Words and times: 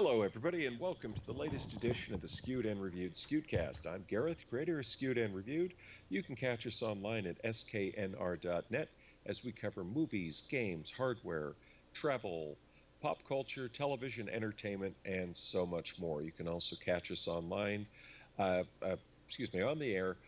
Hello, 0.00 0.22
everybody, 0.22 0.66
and 0.66 0.78
welcome 0.78 1.12
to 1.12 1.26
the 1.26 1.32
latest 1.32 1.72
edition 1.72 2.14
of 2.14 2.20
the 2.20 2.28
Skewed 2.28 2.66
and 2.66 2.80
Reviewed 2.80 3.14
Skewedcast. 3.14 3.84
I'm 3.84 4.04
Gareth, 4.06 4.44
creator 4.48 4.78
of 4.78 4.86
Skewed 4.86 5.18
and 5.18 5.34
Reviewed. 5.34 5.74
You 6.08 6.22
can 6.22 6.36
catch 6.36 6.68
us 6.68 6.82
online 6.82 7.26
at 7.26 7.42
sknr.net 7.42 8.88
as 9.26 9.42
we 9.42 9.50
cover 9.50 9.82
movies, 9.82 10.44
games, 10.48 10.92
hardware, 10.96 11.54
travel, 11.94 12.56
pop 13.02 13.26
culture, 13.26 13.68
television, 13.68 14.28
entertainment, 14.28 14.94
and 15.04 15.36
so 15.36 15.66
much 15.66 15.98
more. 15.98 16.22
You 16.22 16.30
can 16.30 16.46
also 16.46 16.76
catch 16.76 17.10
us 17.10 17.26
online, 17.26 17.84
uh, 18.38 18.62
uh, 18.80 18.94
excuse 19.26 19.52
me, 19.52 19.62
on 19.62 19.80
the 19.80 19.96
air 19.96 20.18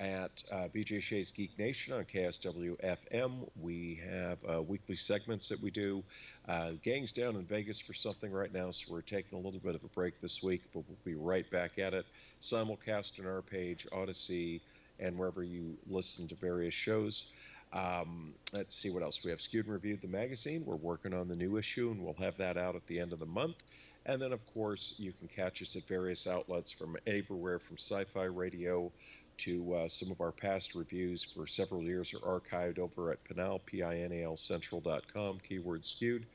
at 0.00 0.42
uh, 0.50 0.68
BJ 0.74 1.00
Shea's 1.00 1.30
Geek 1.30 1.58
Nation 1.58 1.92
on 1.92 2.04
KSW 2.04 2.76
FM. 2.82 3.48
We 3.60 4.00
have 4.08 4.38
uh, 4.52 4.62
weekly 4.62 4.96
segments 4.96 5.48
that 5.48 5.60
we 5.62 5.70
do. 5.70 6.02
Uh, 6.48 6.72
gang's 6.82 7.12
down 7.12 7.36
in 7.36 7.44
Vegas 7.44 7.80
for 7.80 7.94
something 7.94 8.32
right 8.32 8.52
now, 8.52 8.70
so 8.70 8.92
we're 8.92 9.00
taking 9.00 9.38
a 9.38 9.40
little 9.40 9.60
bit 9.60 9.74
of 9.74 9.84
a 9.84 9.88
break 9.88 10.20
this 10.20 10.42
week, 10.42 10.62
but 10.72 10.82
we'll 10.88 10.98
be 11.04 11.14
right 11.14 11.48
back 11.50 11.78
at 11.78 11.94
it. 11.94 12.06
Simulcast 12.40 13.20
on 13.20 13.26
our 13.26 13.42
page, 13.42 13.86
Odyssey, 13.92 14.62
and 14.98 15.16
wherever 15.16 15.42
you 15.42 15.76
listen 15.88 16.26
to 16.28 16.34
various 16.34 16.74
shows. 16.74 17.32
Um, 17.72 18.34
let's 18.52 18.74
see 18.74 18.90
what 18.90 19.02
else 19.02 19.24
we 19.24 19.30
have. 19.30 19.40
Skewed 19.40 19.64
and 19.64 19.72
Reviewed 19.72 20.02
the 20.02 20.08
magazine. 20.08 20.62
We're 20.66 20.76
working 20.76 21.14
on 21.14 21.28
the 21.28 21.36
new 21.36 21.56
issue, 21.56 21.90
and 21.90 22.02
we'll 22.02 22.14
have 22.14 22.36
that 22.38 22.56
out 22.56 22.76
at 22.76 22.86
the 22.86 23.00
end 23.00 23.12
of 23.12 23.18
the 23.18 23.26
month. 23.26 23.56
And 24.04 24.20
then, 24.20 24.32
of 24.32 24.44
course, 24.52 24.94
you 24.98 25.12
can 25.12 25.28
catch 25.28 25.62
us 25.62 25.76
at 25.76 25.86
various 25.86 26.26
outlets 26.26 26.72
from 26.72 26.96
everywhere 27.06 27.58
from 27.58 27.76
sci 27.76 28.04
fi 28.04 28.24
radio 28.24 28.90
to 29.42 29.74
uh, 29.74 29.88
some 29.88 30.10
of 30.12 30.20
our 30.20 30.30
past 30.30 30.74
reviews 30.76 31.24
for 31.24 31.46
several 31.46 31.82
years 31.82 32.14
are 32.14 32.40
archived 32.40 32.78
over 32.78 33.10
at 33.10 33.24
Pinal, 33.24 33.60
P-I-N-A-L 33.66 34.36
Central.com, 34.36 35.40
keyword 35.46 35.84
skewed. 35.84 36.26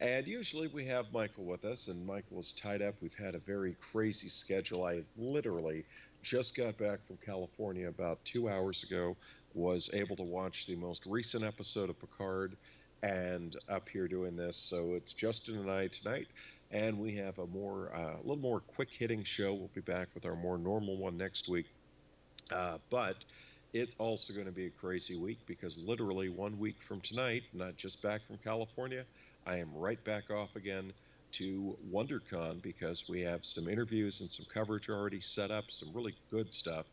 And 0.00 0.26
usually 0.26 0.68
we 0.68 0.84
have 0.84 1.06
Michael 1.12 1.44
with 1.44 1.64
us, 1.64 1.88
and 1.88 2.06
Michael 2.06 2.38
is 2.38 2.52
tied 2.52 2.82
up. 2.82 2.94
We've 3.00 3.14
had 3.14 3.34
a 3.34 3.38
very 3.38 3.74
crazy 3.80 4.28
schedule. 4.28 4.84
I 4.84 5.02
literally 5.16 5.84
just 6.22 6.54
got 6.54 6.78
back 6.78 7.04
from 7.06 7.16
California 7.24 7.88
about 7.88 8.24
two 8.24 8.48
hours 8.48 8.84
ago, 8.84 9.16
was 9.54 9.90
able 9.92 10.14
to 10.16 10.22
watch 10.22 10.66
the 10.66 10.76
most 10.76 11.04
recent 11.06 11.42
episode 11.42 11.90
of 11.90 11.98
Picard, 11.98 12.56
and 13.02 13.56
up 13.68 13.88
here 13.88 14.06
doing 14.06 14.36
this. 14.36 14.56
So 14.56 14.94
it's 14.94 15.12
Justin 15.12 15.58
and 15.58 15.70
I 15.70 15.88
tonight, 15.88 16.28
and 16.70 16.98
we 16.98 17.16
have 17.16 17.38
a 17.38 17.46
more, 17.46 17.90
uh, 17.94 18.16
a 18.16 18.22
little 18.22 18.36
more 18.36 18.60
quick 18.60 18.90
hitting 18.92 19.24
show. 19.24 19.54
We'll 19.54 19.70
be 19.74 19.80
back 19.80 20.08
with 20.14 20.26
our 20.26 20.36
more 20.36 20.58
normal 20.58 20.96
one 20.96 21.16
next 21.16 21.48
week. 21.48 21.66
Uh, 22.52 22.78
but 22.90 23.24
it's 23.72 23.94
also 23.98 24.32
going 24.32 24.46
to 24.46 24.52
be 24.52 24.66
a 24.66 24.70
crazy 24.70 25.16
week 25.16 25.40
because 25.46 25.78
literally 25.78 26.28
one 26.28 26.58
week 26.58 26.82
from 26.82 27.00
tonight, 27.00 27.42
not 27.52 27.76
just 27.76 28.02
back 28.02 28.26
from 28.26 28.38
California, 28.38 29.04
I 29.46 29.58
am 29.58 29.74
right 29.74 30.02
back 30.04 30.30
off 30.30 30.56
again 30.56 30.92
to 31.32 31.76
WonderCon 31.92 32.62
because 32.62 33.04
we 33.08 33.20
have 33.20 33.44
some 33.44 33.68
interviews 33.68 34.20
and 34.20 34.30
some 34.30 34.46
coverage 34.52 34.88
already 34.88 35.20
set 35.20 35.50
up, 35.50 35.70
some 35.70 35.92
really 35.92 36.14
good 36.30 36.52
stuff. 36.52 36.86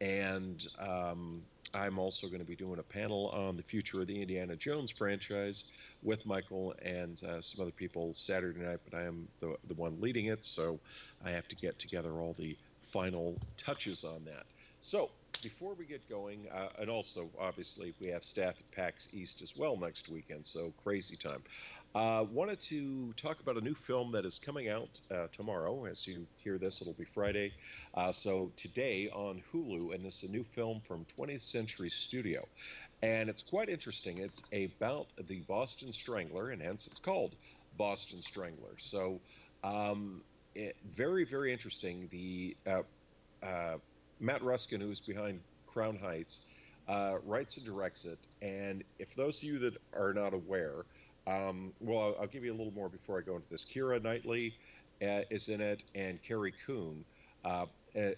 And 0.00 0.62
um, 0.78 1.44
I'm 1.74 1.98
also 1.98 2.28
going 2.28 2.40
to 2.40 2.44
be 2.46 2.56
doing 2.56 2.78
a 2.78 2.82
panel 2.82 3.28
on 3.30 3.56
the 3.56 3.62
future 3.62 4.00
of 4.02 4.08
the 4.08 4.20
Indiana 4.20 4.56
Jones 4.56 4.90
franchise 4.90 5.64
with 6.02 6.26
Michael 6.26 6.74
and 6.82 7.22
uh, 7.24 7.40
some 7.40 7.62
other 7.62 7.72
people 7.72 8.12
Saturday 8.14 8.60
night, 8.60 8.80
but 8.88 8.98
I 8.98 9.04
am 9.04 9.28
the, 9.40 9.54
the 9.66 9.74
one 9.74 10.00
leading 10.00 10.26
it, 10.26 10.44
so 10.44 10.80
I 11.24 11.30
have 11.30 11.48
to 11.48 11.56
get 11.56 11.78
together 11.78 12.20
all 12.20 12.34
the 12.34 12.56
final 12.84 13.40
touches 13.56 14.04
on 14.04 14.24
that. 14.24 14.46
So, 14.88 15.10
before 15.42 15.74
we 15.74 15.84
get 15.84 16.08
going, 16.08 16.48
uh, 16.50 16.68
and 16.78 16.88
also 16.88 17.28
obviously 17.38 17.92
we 18.00 18.08
have 18.08 18.24
staff 18.24 18.54
at 18.58 18.70
PAX 18.70 19.06
East 19.12 19.42
as 19.42 19.54
well 19.54 19.76
next 19.76 20.08
weekend, 20.08 20.46
so 20.46 20.72
crazy 20.82 21.14
time. 21.14 21.42
Uh, 21.94 22.24
wanted 22.32 22.58
to 22.62 23.12
talk 23.12 23.38
about 23.40 23.58
a 23.58 23.60
new 23.60 23.74
film 23.74 24.10
that 24.12 24.24
is 24.24 24.38
coming 24.38 24.70
out 24.70 24.98
uh, 25.10 25.26
tomorrow. 25.30 25.84
As 25.84 26.06
you 26.06 26.26
hear 26.38 26.56
this, 26.56 26.80
it'll 26.80 26.94
be 26.94 27.04
Friday. 27.04 27.52
Uh, 27.92 28.12
so 28.12 28.50
today 28.56 29.10
on 29.12 29.42
Hulu, 29.52 29.94
and 29.94 30.02
this 30.02 30.22
is 30.22 30.30
a 30.30 30.32
new 30.32 30.42
film 30.42 30.80
from 30.88 31.04
20th 31.18 31.42
Century 31.42 31.90
Studio, 31.90 32.48
and 33.02 33.28
it's 33.28 33.42
quite 33.42 33.68
interesting. 33.68 34.16
It's 34.16 34.42
about 34.54 35.08
the 35.28 35.40
Boston 35.40 35.92
Strangler, 35.92 36.48
and 36.48 36.62
hence 36.62 36.86
it's 36.86 37.00
called 37.00 37.34
Boston 37.76 38.22
Strangler. 38.22 38.78
So, 38.78 39.20
um, 39.62 40.22
it, 40.54 40.76
very 40.86 41.24
very 41.26 41.52
interesting. 41.52 42.08
The 42.10 42.56
uh, 42.66 42.82
uh, 43.42 43.76
Matt 44.20 44.42
Ruskin, 44.42 44.80
who's 44.80 45.00
behind 45.00 45.40
Crown 45.66 45.96
Heights, 45.96 46.40
uh, 46.88 47.16
writes 47.24 47.56
and 47.56 47.66
directs 47.66 48.04
it. 48.04 48.18
And 48.42 48.82
if 48.98 49.14
those 49.14 49.38
of 49.38 49.44
you 49.44 49.58
that 49.60 49.76
are 49.92 50.12
not 50.12 50.32
aware, 50.34 50.84
um, 51.26 51.72
well, 51.80 52.00
I'll, 52.00 52.16
I'll, 52.22 52.26
give 52.26 52.44
you 52.44 52.52
a 52.52 52.56
little 52.56 52.72
more 52.72 52.88
before 52.88 53.18
I 53.18 53.20
go 53.20 53.36
into 53.36 53.48
this. 53.50 53.64
Keira 53.64 54.02
Knightley 54.02 54.54
uh, 55.02 55.20
is 55.30 55.48
in 55.48 55.60
it, 55.60 55.84
and 55.94 56.22
Carrie 56.22 56.54
Coon 56.66 57.04
uh, 57.44 57.66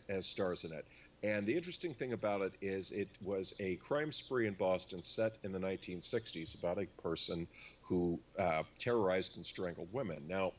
as 0.08 0.26
stars 0.26 0.64
in 0.64 0.72
it. 0.72 0.84
And 1.22 1.46
the 1.46 1.54
interesting 1.54 1.92
thing 1.92 2.12
about 2.14 2.40
it 2.40 2.54
is 2.62 2.92
it 2.92 3.08
was 3.20 3.52
a 3.60 3.76
crime 3.76 4.10
spree 4.10 4.46
in 4.46 4.54
Boston 4.54 5.02
set 5.02 5.36
in 5.42 5.52
the 5.52 5.58
1960s 5.58 6.58
about 6.58 6.78
a 6.78 6.86
person 7.02 7.46
who 7.82 8.18
uh, 8.38 8.62
terrorized 8.78 9.36
and 9.36 9.44
strangled 9.44 9.88
women. 9.92 10.22
Now, 10.26 10.52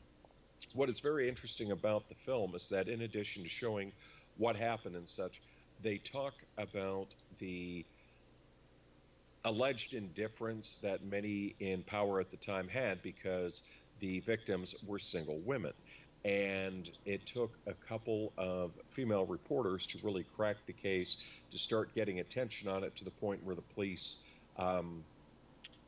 what 0.74 0.88
is 0.88 1.00
very 1.00 1.28
interesting 1.28 1.72
about 1.72 2.08
the 2.08 2.14
film 2.14 2.54
is 2.54 2.68
that 2.68 2.88
in 2.88 3.02
addition 3.02 3.42
to 3.42 3.48
showing 3.48 3.92
what 4.36 4.56
happened 4.56 4.96
and 4.96 5.08
such. 5.08 5.40
They 5.82 5.98
talk 5.98 6.34
about 6.58 7.14
the 7.38 7.84
alleged 9.44 9.94
indifference 9.94 10.78
that 10.82 11.04
many 11.04 11.54
in 11.60 11.82
power 11.82 12.20
at 12.20 12.30
the 12.30 12.36
time 12.36 12.68
had 12.68 13.02
because 13.02 13.62
the 14.00 14.20
victims 14.20 14.74
were 14.86 14.98
single 14.98 15.38
women. 15.44 15.72
And 16.24 16.88
it 17.04 17.26
took 17.26 17.58
a 17.66 17.72
couple 17.72 18.32
of 18.38 18.70
female 18.90 19.26
reporters 19.26 19.86
to 19.88 19.98
really 20.04 20.24
crack 20.36 20.56
the 20.66 20.72
case, 20.72 21.16
to 21.50 21.58
start 21.58 21.92
getting 21.94 22.20
attention 22.20 22.68
on 22.68 22.84
it 22.84 22.94
to 22.96 23.04
the 23.04 23.10
point 23.10 23.44
where 23.44 23.56
the 23.56 23.62
police 23.74 24.18
um, 24.56 25.02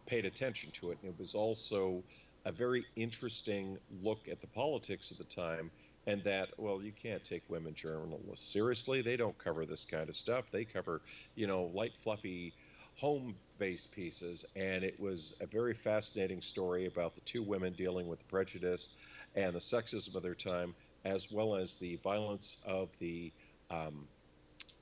paid 0.07 0.25
attention 0.25 0.71
to 0.73 0.91
it. 0.91 0.99
And 1.03 1.13
it 1.13 1.19
was 1.19 1.37
also 1.37 2.03
a 2.45 2.51
very 2.51 2.85
interesting 2.97 3.79
look 4.03 4.29
at 4.29 4.41
the 4.41 4.49
politics 4.49 5.13
of 5.13 5.19
the 5.19 5.25
time 5.25 5.71
and 6.07 6.23
that 6.25 6.49
well 6.59 6.83
you 6.83 6.93
can't 6.93 7.25
take 7.25 7.43
women 7.49 7.75
journalists 7.75 8.53
seriously. 8.53 9.03
They 9.03 9.17
don't 9.17 9.37
cover 9.39 9.65
this 9.67 9.85
kind 9.85 10.09
of 10.09 10.17
stuff. 10.17 10.51
They 10.51 10.65
cover 10.65 11.03
you 11.35 11.47
know 11.47 11.71
light 11.75 11.93
fluffy 12.03 12.55
home 12.97 13.35
based 13.59 13.93
pieces. 13.93 14.45
And 14.57 14.85
it 14.85 14.99
was 14.99 15.35
a 15.41 15.47
very 15.47 15.75
fascinating 15.75 16.41
story 16.41 16.87
about 16.87 17.15
the 17.15 17.21
two 17.23 17.43
women 17.43 17.73
dealing 17.73 18.09
with 18.09 18.27
prejudice 18.29 18.89
and 19.35 19.55
the 19.55 19.61
sexism 19.61 20.15
of 20.15 20.23
their 20.23 20.35
time 20.35 20.75
as 21.05 21.31
well 21.31 21.55
as 21.55 21.75
the 21.77 21.97
violence 21.97 22.59
of 22.65 22.89
the 22.99 23.33
um, 23.71 24.07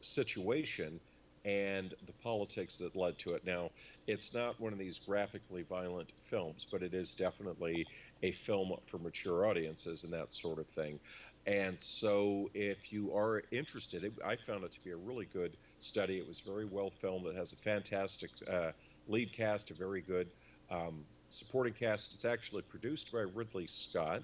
situation 0.01 1.01
and 1.45 1.95
the 2.07 2.13
politics 2.23 2.79
that 2.79 2.95
led 2.95 3.19
to 3.19 3.33
it. 3.35 3.45
Now, 3.45 3.71
it's 4.07 4.33
not 4.33 4.61
one 4.61 4.73
of 4.73 4.79
these 4.79 4.99
graphically 5.01 5.63
violent 5.63 6.13
films, 6.23 6.67
but 6.71 6.83
it 6.83 6.95
is 6.95 7.15
definitely 7.15 7.85
a 8.23 8.33
film 8.33 8.73
for 8.87 8.99
mature 8.99 9.47
audiences 9.47 10.05
and 10.05 10.13
that 10.13 10.33
sort 10.33 10.59
of 10.59 10.67
thing. 10.67 10.99
And 11.47 11.81
so, 11.81 12.51
if 12.55 12.93
you 12.93 13.13
are 13.17 13.43
interested, 13.51 14.05
it, 14.05 14.13
I 14.25 14.37
found 14.37 14.63
it 14.63 14.73
to 14.73 14.85
be 14.85 14.91
a 14.91 14.97
really 14.97 15.27
good 15.33 15.57
study. 15.81 16.19
It 16.19 16.29
was 16.29 16.39
very 16.39 16.65
well 16.65 16.91
filmed. 16.91 17.27
It 17.27 17.35
has 17.35 17.53
a 17.53 17.57
fantastic 17.57 18.31
uh, 18.49 18.71
lead 19.09 19.33
cast, 19.33 19.71
a 19.73 19.75
very 19.75 20.03
good 20.03 20.29
um, 20.71 21.05
supporting 21.29 21.75
cast. 21.75 22.15
It's 22.15 22.25
actually 22.25 22.63
produced 22.63 23.11
by 23.11 23.21
Ridley 23.35 23.67
Scott, 23.67 24.23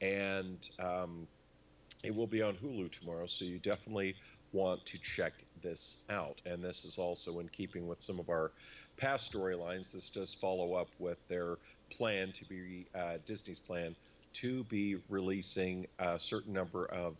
and 0.00 0.68
um, 0.80 1.28
it 2.02 2.14
will 2.14 2.26
be 2.26 2.42
on 2.42 2.54
Hulu 2.56 2.90
tomorrow. 2.90 3.26
So 3.26 3.44
you 3.44 3.58
definitely 3.60 4.16
want 4.52 4.84
to 4.86 4.98
check 4.98 5.34
this 5.62 5.98
out. 6.10 6.40
And 6.46 6.62
this 6.62 6.84
is 6.84 6.98
also 6.98 7.38
in 7.38 7.48
keeping 7.48 7.86
with 7.86 8.00
some 8.00 8.18
of 8.18 8.30
our 8.30 8.52
past 8.96 9.32
storylines. 9.32 9.92
This 9.92 10.10
does 10.10 10.34
follow 10.34 10.74
up 10.74 10.88
with 10.98 11.18
their 11.28 11.56
plan 11.90 12.32
to 12.32 12.44
be 12.44 12.86
uh, 12.94 13.18
Disney's 13.24 13.58
plan 13.58 13.94
to 14.34 14.64
be 14.64 14.96
releasing 15.08 15.86
a 15.98 16.18
certain 16.18 16.52
number 16.52 16.86
of 16.86 17.16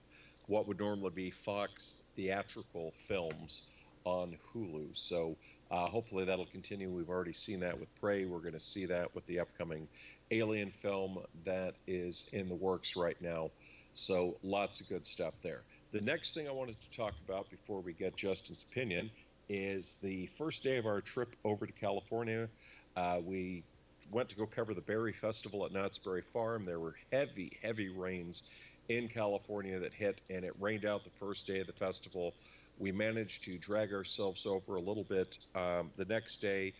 what 0.46 0.68
would 0.68 0.78
normally 0.78 1.10
be 1.10 1.30
Fox 1.30 1.94
theatrical 2.16 2.92
films 3.06 3.62
on 4.04 4.36
Hulu. 4.52 4.96
So 4.96 5.36
uh, 5.70 5.86
hopefully 5.86 6.24
that'll 6.24 6.46
continue. 6.46 6.90
We've 6.90 7.08
already 7.08 7.32
seen 7.32 7.60
that 7.60 7.78
with 7.78 7.94
Prey. 8.00 8.24
We're 8.24 8.38
going 8.38 8.54
to 8.54 8.60
see 8.60 8.86
that 8.86 9.14
with 9.14 9.26
the 9.26 9.40
upcoming 9.40 9.88
Alien 10.30 10.70
film 10.70 11.18
that 11.44 11.74
is 11.86 12.26
in 12.32 12.48
the 12.48 12.54
works 12.54 12.96
right 12.96 13.20
now. 13.20 13.50
So 13.94 14.36
lots 14.42 14.80
of 14.80 14.88
good 14.88 15.04
stuff 15.06 15.34
there. 15.42 15.62
The 15.92 16.00
next 16.00 16.34
thing 16.34 16.48
I 16.48 16.52
wanted 16.52 16.80
to 16.80 16.90
talk 16.90 17.14
about 17.26 17.50
before 17.50 17.80
we 17.80 17.92
get 17.92 18.16
Justin's 18.16 18.64
opinion 18.70 19.10
is 19.48 19.96
the 20.02 20.28
first 20.38 20.62
day 20.62 20.76
of 20.76 20.86
our 20.86 21.00
trip 21.00 21.34
over 21.44 21.66
to 21.66 21.72
California. 21.72 22.48
Uh, 22.96 23.18
we 23.24 23.64
went 24.10 24.28
to 24.30 24.36
go 24.36 24.46
cover 24.46 24.74
the 24.74 24.80
Berry 24.80 25.12
Festival 25.12 25.64
at 25.64 25.72
Knott's 25.72 25.98
Berry 25.98 26.22
Farm. 26.22 26.64
There 26.64 26.80
were 26.80 26.94
heavy, 27.12 27.58
heavy 27.62 27.88
rains 27.88 28.42
in 28.88 29.08
California 29.08 29.78
that 29.80 29.92
hit, 29.92 30.20
and 30.30 30.44
it 30.44 30.54
rained 30.58 30.84
out 30.84 31.04
the 31.04 31.10
first 31.10 31.46
day 31.46 31.60
of 31.60 31.66
the 31.66 31.72
festival. 31.72 32.34
We 32.78 32.92
managed 32.92 33.44
to 33.44 33.58
drag 33.58 33.92
ourselves 33.92 34.46
over 34.46 34.76
a 34.76 34.80
little 34.80 35.04
bit 35.04 35.38
um, 35.54 35.90
the 35.96 36.04
next 36.04 36.40
day. 36.40 36.72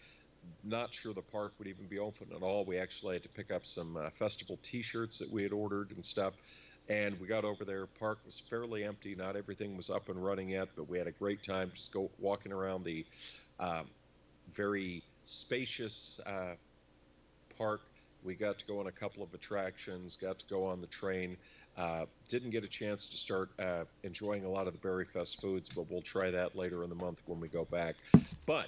not 0.65 0.95
sure 0.95 1.13
the 1.13 1.23
park 1.23 1.53
would 1.59 1.69
even 1.69 1.87
be 1.87 1.99
open 1.99 2.29
at 2.35 2.43
all. 2.43 2.65
We 2.65 2.79
actually 2.79 3.15
had 3.15 3.23
to 3.25 3.29
pick 3.29 3.51
up 3.51 3.67
some 3.67 3.97
uh, 3.97 4.11
festival 4.11 4.59
T-shirts 4.63 5.19
that 5.19 5.31
we 5.31 5.43
had 5.43 5.53
ordered 5.53 5.91
and 5.93 6.05
stuff. 6.05 6.35
And 6.89 7.21
we 7.21 7.27
got 7.27 7.45
over 7.45 7.65
there. 7.65 7.87
Park 7.87 8.19
was 8.25 8.41
fairly 8.49 8.85
empty. 8.85 9.15
Not 9.15 9.37
everything 9.37 9.77
was 9.77 9.91
up 9.91 10.09
and 10.09 10.25
running 10.25 10.49
yet, 10.49 10.69
but 10.75 10.89
we 10.89 10.97
had 10.97 11.07
a 11.07 11.13
great 11.13 11.43
time 11.43 11.71
just 11.75 11.93
go 11.93 12.11
walking 12.19 12.53
around 12.53 12.85
the 12.85 13.05
um, 13.61 13.87
very 14.55 15.03
spacious 15.25 16.21
uh, 16.27 16.55
park. 17.59 17.83
We 18.25 18.35
got 18.35 18.59
to 18.61 18.67
go 18.67 18.81
on 18.81 18.87
a 18.87 18.93
couple 18.93 19.23
of 19.23 19.35
attractions. 19.35 20.17
Got 20.17 20.39
to 20.39 20.47
go 20.47 20.65
on 20.65 20.81
the 20.81 20.87
train. 20.87 21.37
Uh, 21.77 22.07
didn't 22.29 22.51
get 22.51 22.65
a 22.65 22.69
chance 22.69 23.07
to 23.07 23.17
start 23.17 23.51
uh, 23.59 23.85
enjoying 24.03 24.45
a 24.45 24.49
lot 24.49 24.67
of 24.67 24.73
the 24.73 24.79
Berry 24.81 25.05
Fest 25.05 25.41
foods, 25.41 25.69
but 25.69 25.89
we'll 25.91 26.03
try 26.03 26.31
that 26.31 26.57
later 26.57 26.83
in 26.83 26.89
the 26.89 26.97
month 26.97 27.21
when 27.27 27.39
we 27.39 27.49
go 27.49 27.65
back. 27.65 27.95
But 28.47 28.67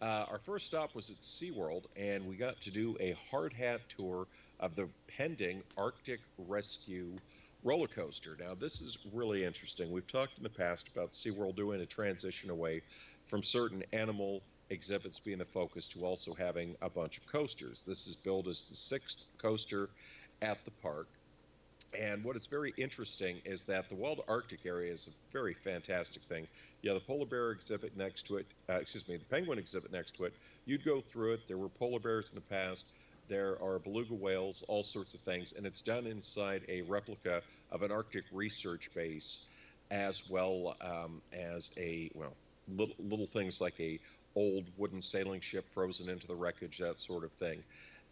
uh, 0.00 0.26
our 0.30 0.38
first 0.38 0.66
stop 0.66 0.94
was 0.94 1.10
at 1.10 1.20
SeaWorld, 1.20 1.84
and 1.96 2.26
we 2.26 2.36
got 2.36 2.60
to 2.60 2.70
do 2.70 2.96
a 3.00 3.16
hard 3.30 3.52
hat 3.52 3.80
tour 3.88 4.26
of 4.60 4.76
the 4.76 4.88
pending 5.08 5.62
Arctic 5.76 6.20
Rescue 6.46 7.16
roller 7.64 7.88
coaster. 7.88 8.36
Now, 8.38 8.54
this 8.54 8.80
is 8.80 8.98
really 9.12 9.44
interesting. 9.44 9.90
We've 9.90 10.06
talked 10.06 10.36
in 10.36 10.44
the 10.44 10.50
past 10.50 10.88
about 10.94 11.12
SeaWorld 11.12 11.56
doing 11.56 11.80
a 11.80 11.86
transition 11.86 12.50
away 12.50 12.82
from 13.26 13.42
certain 13.42 13.82
animal 13.92 14.42
exhibits 14.70 15.18
being 15.18 15.38
the 15.38 15.44
focus 15.44 15.88
to 15.88 16.04
also 16.04 16.34
having 16.34 16.76
a 16.82 16.88
bunch 16.88 17.18
of 17.18 17.26
coasters. 17.26 17.82
This 17.86 18.06
is 18.06 18.16
billed 18.16 18.48
as 18.48 18.64
the 18.64 18.74
sixth 18.74 19.24
coaster 19.38 19.88
at 20.42 20.64
the 20.64 20.70
park. 20.82 21.08
And 21.98 22.24
what 22.24 22.34
is 22.34 22.46
very 22.46 22.74
interesting 22.76 23.40
is 23.44 23.64
that 23.64 23.88
the 23.88 23.94
Wild 23.94 24.24
Arctic 24.26 24.66
area 24.66 24.92
is 24.92 25.06
a 25.06 25.32
very 25.32 25.54
fantastic 25.54 26.22
thing. 26.24 26.46
Have 26.84 26.94
the 26.94 27.00
polar 27.00 27.26
bear 27.26 27.50
exhibit 27.50 27.96
next 27.96 28.26
to 28.26 28.38
it, 28.38 28.46
uh, 28.68 28.74
excuse 28.74 29.06
me, 29.08 29.16
the 29.16 29.24
penguin 29.24 29.58
exhibit 29.58 29.92
next 29.92 30.16
to 30.16 30.24
it. 30.24 30.34
You'd 30.66 30.84
go 30.84 31.00
through 31.00 31.34
it. 31.34 31.48
There 31.48 31.56
were 31.56 31.68
polar 31.68 32.00
bears 32.00 32.30
in 32.30 32.34
the 32.34 32.40
past. 32.42 32.86
There 33.28 33.56
are 33.62 33.78
beluga 33.78 34.14
whales, 34.14 34.64
all 34.68 34.82
sorts 34.82 35.14
of 35.14 35.20
things. 35.20 35.54
And 35.56 35.66
it's 35.66 35.82
done 35.82 36.06
inside 36.06 36.62
a 36.68 36.82
replica 36.82 37.42
of 37.70 37.82
an 37.82 37.90
Arctic 37.90 38.24
research 38.32 38.90
base, 38.94 39.46
as 39.90 40.28
well 40.28 40.76
um, 40.80 41.22
as 41.32 41.70
a, 41.78 42.10
well, 42.14 42.34
little, 42.68 42.96
little 42.98 43.26
things 43.26 43.60
like 43.60 43.78
a 43.80 43.98
old 44.36 44.64
wooden 44.76 45.02
sailing 45.02 45.40
ship 45.40 45.64
frozen 45.72 46.08
into 46.08 46.26
the 46.26 46.34
wreckage, 46.34 46.78
that 46.78 47.00
sort 47.00 47.24
of 47.24 47.32
thing. 47.32 47.62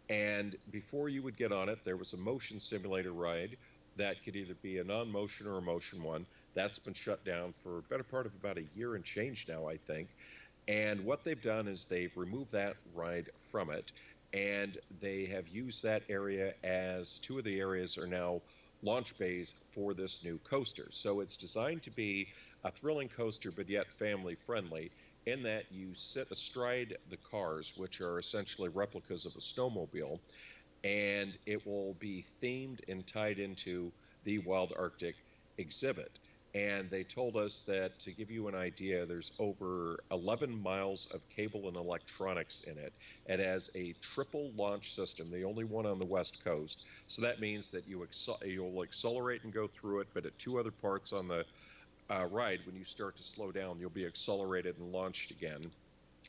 And 0.09 0.55
before 0.71 1.09
you 1.09 1.21
would 1.23 1.37
get 1.37 1.51
on 1.51 1.69
it, 1.69 1.79
there 1.85 1.97
was 1.97 2.13
a 2.13 2.17
motion 2.17 2.59
simulator 2.59 3.11
ride 3.11 3.57
that 3.95 4.23
could 4.23 4.35
either 4.35 4.55
be 4.55 4.79
a 4.79 4.83
non-motion 4.83 5.47
or 5.47 5.57
a 5.57 5.61
motion 5.61 6.03
one. 6.03 6.25
That's 6.55 6.79
been 6.79 6.93
shut 6.93 7.23
down 7.23 7.53
for 7.63 7.79
a 7.79 7.81
better 7.83 8.03
part 8.03 8.25
of 8.25 8.33
about 8.35 8.57
a 8.57 8.65
year 8.75 8.95
and 8.95 9.03
change 9.03 9.45
now, 9.47 9.67
I 9.67 9.77
think. 9.77 10.09
And 10.67 11.03
what 11.03 11.23
they've 11.23 11.41
done 11.41 11.67
is 11.67 11.85
they've 11.85 12.15
removed 12.15 12.51
that 12.51 12.75
ride 12.93 13.29
from 13.41 13.69
it, 13.69 13.91
and 14.33 14.77
they 15.01 15.25
have 15.25 15.47
used 15.47 15.83
that 15.83 16.03
area 16.09 16.53
as 16.63 17.19
two 17.19 17.37
of 17.37 17.43
the 17.43 17.59
areas 17.59 17.97
are 17.97 18.07
now 18.07 18.41
launch 18.81 19.17
bays 19.17 19.53
for 19.73 19.93
this 19.93 20.23
new 20.23 20.39
coaster. 20.43 20.87
So 20.89 21.19
it's 21.19 21.35
designed 21.35 21.83
to 21.83 21.91
be 21.91 22.27
a 22.63 22.71
thrilling 22.71 23.09
coaster, 23.09 23.51
but 23.51 23.69
yet 23.69 23.91
family 23.91 24.35
friendly, 24.35 24.91
in 25.25 25.43
that 25.43 25.71
you 25.71 25.93
sit 25.95 26.27
astride 26.31 26.97
the 27.09 27.17
cars, 27.17 27.73
which 27.77 28.01
are 28.01 28.19
essentially 28.19 28.69
replicas 28.69 29.25
of 29.25 29.33
a 29.35 29.39
snowmobile, 29.39 30.19
and 30.83 31.37
it 31.45 31.65
will 31.65 31.95
be 31.95 32.25
themed 32.41 32.79
and 32.87 33.07
tied 33.07 33.39
into 33.39 33.93
the 34.23 34.39
Wild 34.39 34.73
Arctic 34.77 35.15
exhibit. 35.57 36.19
And 36.55 36.91
they 36.91 37.03
told 37.03 37.35
us 37.35 37.63
that 37.67 37.97
to 38.01 38.13
give 38.13 38.29
you 38.29 38.47
an 38.47 38.53
idea, 38.53 39.07
there's 39.07 39.31
over 39.39 39.97
11 40.11 40.61
miles 40.61 41.07
of 41.11 41.27
cable 41.35 41.67
and 41.67 41.75
electronics 41.77 42.61
in 42.67 42.77
it. 42.77 42.93
It 43.25 43.39
has 43.39 43.71
a 43.75 43.95
triple 44.03 44.51
launch 44.55 44.93
system, 44.93 45.31
the 45.31 45.43
only 45.43 45.63
one 45.63 45.87
on 45.87 45.97
the 45.97 46.05
West 46.05 46.43
Coast. 46.43 46.85
So 47.07 47.23
that 47.23 47.39
means 47.39 47.71
that 47.71 47.87
you 47.87 48.05
you'll 48.45 48.83
accelerate 48.83 49.43
and 49.43 49.53
go 49.53 49.67
through 49.67 50.01
it, 50.01 50.07
but 50.13 50.27
at 50.27 50.37
two 50.37 50.59
other 50.59 50.71
parts 50.71 51.11
on 51.11 51.27
the 51.27 51.43
uh, 52.13 52.25
ride, 52.25 52.59
when 52.65 52.75
you 52.75 52.85
start 52.85 53.15
to 53.17 53.23
slow 53.23 53.51
down, 53.51 53.79
you'll 53.79 53.89
be 53.89 54.05
accelerated 54.05 54.77
and 54.77 54.91
launched 54.91 55.31
again. 55.31 55.71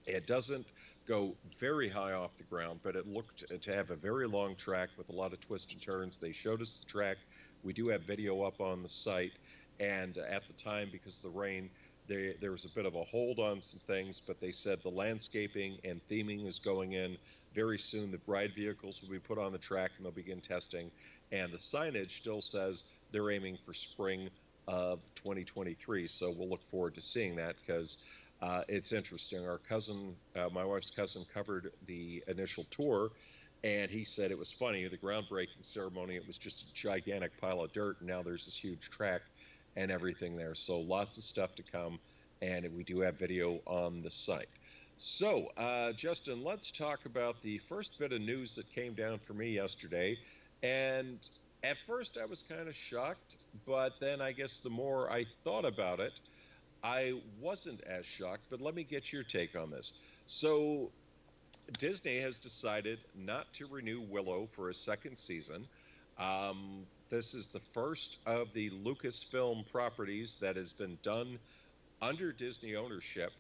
It 0.07 0.27
doesn't 0.27 0.67
go 1.07 1.35
very 1.59 1.89
high 1.89 2.13
off 2.13 2.37
the 2.37 2.45
ground, 2.45 2.81
but 2.83 2.97
it 2.97 3.07
looked 3.07 3.45
to 3.61 3.75
have 3.75 3.91
a 3.91 3.97
very 3.97 4.27
long 4.27 4.57
track 4.57 4.91
with 4.97 5.09
a 5.11 5.13
lot 5.13 5.33
of 5.33 5.41
twists 5.41 5.73
and 5.73 5.83
turns. 5.83 6.17
They 6.17 6.33
showed 6.33 6.63
us 6.63 6.75
the 6.75 6.87
track. 6.87 7.19
We 7.63 7.73
do 7.73 7.89
have 7.89 8.03
video 8.03 8.43
up 8.43 8.61
on 8.61 8.83
the 8.83 8.89
site, 8.89 9.33
and 9.81 10.17
at 10.19 10.47
the 10.47 10.53
time, 10.55 10.89
because 10.91 11.17
of 11.17 11.23
the 11.23 11.31
rain, 11.31 11.71
they, 12.07 12.35
there 12.41 12.53
was 12.53 12.65
a 12.65 12.69
bit 12.69 12.85
of 12.85 12.95
a 12.95 13.05
hold 13.05 13.39
on 13.39 13.61
some 13.61 13.81
things, 13.87 14.23
but 14.27 14.41
they 14.41 14.53
said 14.53 14.79
the 14.83 14.91
landscaping 14.91 15.79
and 15.85 16.01
theming 16.09 16.47
is 16.47 16.59
going 16.59 16.93
in 16.93 17.17
very 17.55 17.79
soon. 17.79 18.11
The 18.11 18.21
ride 18.27 18.55
vehicles 18.55 19.01
will 19.03 19.09
be 19.09 19.19
put 19.19 19.39
on 19.39 19.53
the 19.53 19.59
track 19.59 19.93
and 19.97 20.05
they'll 20.05 20.13
begin 20.13 20.41
testing. 20.41 20.91
And 21.33 21.51
the 21.51 21.57
signage 21.57 22.19
still 22.19 22.43
says 22.43 22.85
they're 23.11 23.31
aiming 23.31 23.57
for 23.65 23.73
spring 23.73 24.29
of 24.69 25.01
2023. 25.15 26.07
So 26.09 26.31
we'll 26.31 26.49
look 26.49 26.65
forward 26.71 26.95
to 26.97 27.01
seeing 27.01 27.37
that 27.37 27.57
because 27.65 27.99
uh, 28.41 28.63
it's 28.69 28.93
interesting. 28.93 29.47
Our 29.47 29.59
cousin, 29.59 30.17
uh, 30.37 30.49
my 30.53 30.65
wife's 30.65 30.91
cousin, 30.91 31.25
covered 31.33 31.71
the 31.87 32.23
initial 32.29 32.65
tour, 32.71 33.11
and 33.63 33.91
he 33.91 34.05
said 34.05 34.31
it 34.31 34.39
was 34.39 34.53
funny. 34.53 34.87
The 34.89 34.99
groundbreaking 34.99 35.63
ceremony, 35.65 36.17
it 36.17 36.27
was 36.27 36.39
just 36.39 36.63
a 36.63 36.73
gigantic 36.75 37.39
pile 37.41 37.63
of 37.63 37.73
dirt, 37.73 38.01
and 38.01 38.09
now 38.09 38.23
there's 38.23 38.45
this 38.47 38.57
huge 38.57 38.91
track 38.91 39.23
and 39.77 39.91
everything 39.91 40.37
there. 40.37 40.55
So 40.55 40.81
lots 40.81 41.17
of 41.19 41.25
stuff 41.25 41.55
to 41.57 41.63
come, 41.63 41.99
and 42.43 42.71
we 42.75 42.85
do 42.85 43.01
have 43.01 43.19
video 43.19 43.61
on 43.67 44.03
the 44.03 44.11
site. 44.11 44.49
So, 44.99 45.49
uh, 45.57 45.93
Justin, 45.93 46.43
let's 46.45 46.71
talk 46.71 47.05
about 47.07 47.43
the 47.43 47.59
first 47.59 47.99
bit 47.99 48.13
of 48.13 48.21
news 48.21 48.55
that 48.55 48.71
came 48.71 48.95
down 48.95 49.19
for 49.19 49.35
me 49.35 49.51
yesterday. 49.51 50.17
And 50.63 51.27
at 51.65 51.79
first, 51.87 52.19
I 52.21 52.27
was 52.27 52.45
kind 52.47 52.69
of 52.69 52.75
shocked, 52.75 53.37
but 53.67 53.95
then 54.01 54.21
I 54.21 54.33
guess 54.33 54.59
the 54.59 54.71
more 54.71 55.11
I 55.11 55.25
thought 55.43 55.65
about 55.65 55.99
it, 55.99 56.21
I 56.83 57.15
wasn't 57.41 57.81
as 57.85 58.05
shocked, 58.05 58.43
but 58.51 58.61
let 58.61 58.75
me 58.75 58.85
get 58.85 59.13
your 59.13 59.23
take 59.23 59.57
on 59.57 59.71
this. 59.71 59.95
So, 60.27 60.91
Disney 61.79 62.21
has 62.21 62.39
decided 62.39 62.99
not 63.15 63.51
to 63.55 63.67
renew 63.67 64.03
Willow 64.03 64.47
for 64.53 64.69
a 64.69 64.75
second 64.75 65.17
season. 65.17 65.67
Um, 66.19 66.87
this 67.09 67.33
is 67.33 67.49
the 67.49 67.61
first 67.61 68.19
of 68.27 68.53
the 68.53 68.71
Lucasfilm 68.71 69.71
properties 69.73 70.37
that 70.43 70.57
has 70.57 70.75
been 70.75 70.99
done 71.03 71.39
under 72.03 72.33
Disney 72.33 72.77
ownership 72.77 73.33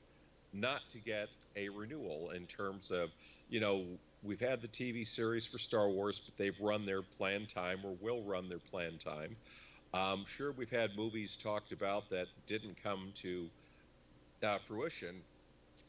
not 0.54 0.88
to 0.88 0.98
get 0.98 1.28
a 1.56 1.68
renewal 1.68 2.30
in 2.30 2.46
terms 2.46 2.90
of, 2.90 3.10
you 3.50 3.60
know, 3.60 3.84
we've 4.24 4.40
had 4.40 4.62
the 4.62 4.68
TV 4.68 5.04
series 5.04 5.46
for 5.46 5.58
Star 5.58 5.90
Wars, 5.90 6.20
but 6.20 6.36
they've 6.36 6.58
run 6.60 6.86
their 6.86 7.02
planned 7.02 7.50
time 7.50 7.84
or 7.84 7.96
will 8.00 8.24
run 8.24 8.48
their 8.48 8.60
planned 8.60 9.00
time. 9.00 9.36
Um, 9.92 10.24
sure, 10.26 10.52
we've 10.52 10.70
had 10.70 10.96
movies 10.96 11.36
talked 11.36 11.72
about 11.72 12.10
that 12.10 12.28
didn't 12.46 12.82
come 12.82 13.12
to 13.16 13.50
uh, 14.42 14.58
fruition, 14.58 15.24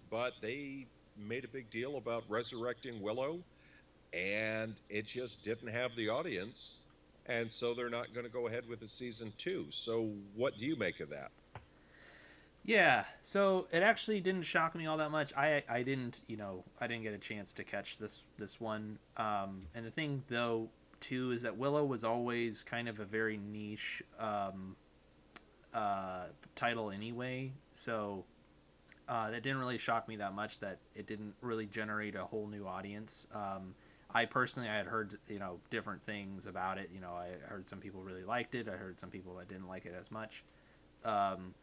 but 0.09 0.33
they 0.41 0.91
made 1.15 1.45
a 1.45 1.49
big 1.49 1.71
deal 1.71 1.97
about 1.97 2.29
resurrecting 2.29 3.01
Willow, 3.01 3.45
and 4.13 4.81
it 4.89 5.05
just 5.07 5.43
didn't 5.43 5.69
have 5.69 5.95
the 5.95 6.09
audience, 6.09 6.81
and 7.25 7.51
so 7.51 7.73
they're 7.73 7.89
not 7.89 8.13
going 8.13 8.25
to 8.25 8.31
go 8.31 8.47
ahead 8.47 8.67
with 8.67 8.81
a 8.83 8.87
season 8.87 9.33
two. 9.37 9.71
So, 9.71 10.03
what 10.33 10.57
do 10.57 10.65
you 10.65 10.75
make 10.75 10.99
of 10.99 11.09
that? 11.09 11.31
Yeah, 12.65 13.05
so 13.21 13.67
it 13.71 13.83
actually 13.83 14.21
didn't 14.21 14.41
shock 14.43 14.73
me 14.73 14.87
all 14.87 14.97
that 14.97 15.11
much. 15.11 15.31
I 15.37 15.63
I 15.69 15.83
didn't 15.83 16.21
you 16.27 16.35
know 16.35 16.63
I 16.81 16.87
didn't 16.87 17.03
get 17.03 17.13
a 17.13 17.19
chance 17.19 17.53
to 17.53 17.63
catch 17.63 17.99
this 17.99 18.23
this 18.37 18.59
one. 18.59 18.97
Um, 19.17 19.67
and 19.75 19.85
the 19.85 19.91
thing 19.91 20.23
though 20.27 20.69
too 20.99 21.31
is 21.31 21.43
that 21.43 21.57
Willow 21.57 21.85
was 21.85 22.03
always 22.03 22.63
kind 22.63 22.89
of 22.89 22.99
a 22.99 23.05
very 23.05 23.37
niche 23.37 24.01
um, 24.19 24.75
uh, 25.75 26.25
title 26.55 26.89
anyway, 26.89 27.51
so 27.73 28.25
uh, 29.07 29.29
that 29.29 29.43
didn't 29.43 29.59
really 29.59 29.77
shock 29.77 30.07
me 30.07 30.15
that 30.15 30.33
much. 30.33 30.59
That 30.59 30.79
it 30.95 31.05
didn't 31.05 31.35
really 31.41 31.67
generate 31.67 32.15
a 32.15 32.25
whole 32.25 32.47
new 32.47 32.65
audience. 32.65 33.27
Um, 33.31 33.75
I 34.09 34.25
personally 34.25 34.69
I 34.69 34.77
had 34.77 34.87
heard 34.87 35.19
you 35.29 35.37
know 35.37 35.59
different 35.69 36.03
things 36.07 36.47
about 36.47 36.79
it. 36.79 36.89
You 36.91 36.99
know 36.99 37.13
I 37.13 37.29
heard 37.47 37.67
some 37.67 37.79
people 37.79 38.01
really 38.01 38.23
liked 38.23 38.55
it. 38.55 38.67
I 38.67 38.75
heard 38.75 38.97
some 38.97 39.11
people 39.11 39.35
that 39.35 39.47
didn't 39.49 39.67
like 39.67 39.85
it 39.85 39.93
as 39.99 40.09
much. 40.09 40.43
Um, 41.03 41.53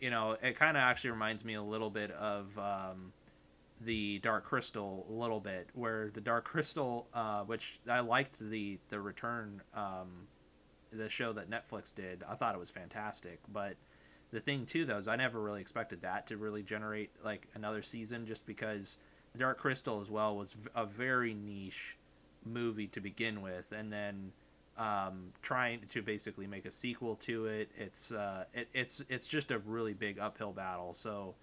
you 0.00 0.10
know 0.10 0.36
it 0.42 0.56
kind 0.56 0.76
of 0.76 0.82
actually 0.82 1.10
reminds 1.10 1.44
me 1.44 1.54
a 1.54 1.62
little 1.62 1.90
bit 1.90 2.10
of 2.12 2.46
um, 2.58 3.12
the 3.80 4.18
Dark 4.18 4.44
Crystal 4.44 5.06
a 5.08 5.12
little 5.12 5.40
bit, 5.40 5.68
where 5.74 6.10
the 6.12 6.20
Dark 6.20 6.44
Crystal, 6.44 7.06
uh, 7.14 7.42
which 7.42 7.80
I 7.88 8.00
liked 8.00 8.36
the 8.40 8.78
the 8.88 9.00
return, 9.00 9.62
um, 9.74 10.26
the 10.92 11.08
show 11.08 11.32
that 11.32 11.50
Netflix 11.50 11.94
did. 11.94 12.22
I 12.28 12.34
thought 12.34 12.54
it 12.54 12.58
was 12.58 12.70
fantastic, 12.70 13.38
but 13.52 13.76
the 14.32 14.40
thing 14.40 14.66
too 14.66 14.84
though 14.84 14.98
is 14.98 15.08
I 15.08 15.16
never 15.16 15.40
really 15.40 15.60
expected 15.60 16.02
that 16.02 16.26
to 16.28 16.36
really 16.36 16.62
generate 16.62 17.10
like 17.24 17.46
another 17.54 17.82
season, 17.82 18.26
just 18.26 18.46
because 18.46 18.98
the 19.32 19.38
Dark 19.38 19.58
Crystal 19.58 20.00
as 20.00 20.10
well 20.10 20.36
was 20.36 20.56
a 20.74 20.84
very 20.84 21.34
niche 21.34 21.96
movie 22.44 22.86
to 22.88 23.00
begin 23.00 23.42
with, 23.42 23.70
and 23.72 23.92
then 23.92 24.32
um, 24.80 25.32
trying 25.42 25.80
to 25.90 26.00
basically 26.00 26.46
make 26.46 26.64
a 26.64 26.70
sequel 26.70 27.16
to 27.16 27.44
it, 27.46 27.70
it's 27.76 28.12
uh, 28.12 28.44
it, 28.54 28.68
it's 28.72 29.04
it's 29.10 29.28
just 29.28 29.50
a 29.50 29.58
really 29.58 29.92
big 29.92 30.18
uphill 30.18 30.52
battle. 30.52 30.94
So 30.94 31.34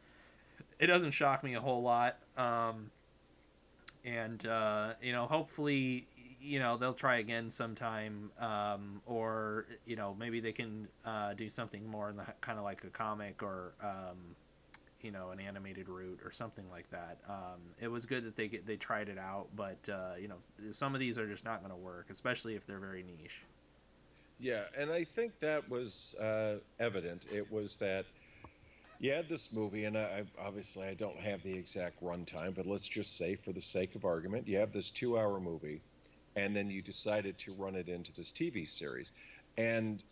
it 0.79 0.88
doesn't 0.88 1.12
shock 1.12 1.44
me 1.44 1.53
a 1.53 1.62
whole 1.62 1.84
lot. 1.84 2.17
Um, 2.36 2.89
and 4.03 4.44
uh, 4.48 4.94
you 5.03 5.12
know, 5.12 5.27
hopefully, 5.27 6.08
you 6.41 6.58
know, 6.58 6.77
they'll 6.77 6.96
try 6.96 7.17
again 7.17 7.51
sometime, 7.51 8.32
um, 8.39 9.01
or 9.06 9.67
you 9.86 9.96
know, 9.96 10.15
maybe 10.20 10.39
they 10.39 10.51
can 10.51 10.88
uh, 11.06 11.34
do 11.36 11.48
something 11.48 11.88
more 11.88 12.10
in 12.10 12.17
the 12.17 12.25
kind 12.41 12.58
of 12.58 12.63
like 12.63 12.84
a 12.84 12.89
comic 12.89 13.44
or. 13.44 13.74
You 15.07 15.13
know, 15.13 15.29
an 15.29 15.39
animated 15.39 15.87
route 15.87 16.19
or 16.25 16.33
something 16.33 16.69
like 16.69 16.89
that. 16.91 17.19
Um, 17.29 17.61
it 17.79 17.87
was 17.87 18.05
good 18.05 18.25
that 18.25 18.35
they 18.35 18.49
get, 18.49 18.67
they 18.67 18.75
tried 18.75 19.07
it 19.07 19.17
out, 19.17 19.47
but 19.55 19.77
uh, 19.87 20.15
you 20.19 20.27
know, 20.27 20.35
some 20.71 20.93
of 20.93 20.99
these 20.99 21.17
are 21.17 21.25
just 21.25 21.45
not 21.45 21.61
going 21.61 21.71
to 21.71 21.77
work, 21.77 22.07
especially 22.09 22.55
if 22.55 22.67
they're 22.67 22.77
very 22.77 23.03
niche. 23.03 23.39
Yeah, 24.37 24.63
and 24.77 24.91
I 24.91 25.05
think 25.05 25.39
that 25.39 25.69
was 25.69 26.13
uh, 26.19 26.55
evident. 26.81 27.25
It 27.31 27.49
was 27.49 27.77
that 27.77 28.03
you 28.99 29.13
had 29.13 29.29
this 29.29 29.53
movie, 29.53 29.85
and 29.85 29.97
I, 29.97 30.25
obviously 30.37 30.85
I 30.85 30.93
don't 30.93 31.19
have 31.21 31.41
the 31.41 31.53
exact 31.53 32.03
runtime, 32.03 32.53
but 32.53 32.65
let's 32.65 32.85
just 32.85 33.15
say, 33.15 33.35
for 33.35 33.53
the 33.53 33.61
sake 33.61 33.95
of 33.95 34.03
argument, 34.03 34.45
you 34.45 34.57
have 34.57 34.73
this 34.73 34.91
two-hour 34.91 35.39
movie, 35.39 35.79
and 36.35 36.53
then 36.53 36.69
you 36.69 36.81
decided 36.81 37.37
to 37.37 37.53
run 37.53 37.75
it 37.75 37.87
into 37.87 38.11
this 38.11 38.33
TV 38.33 38.67
series, 38.67 39.13
and 39.57 40.03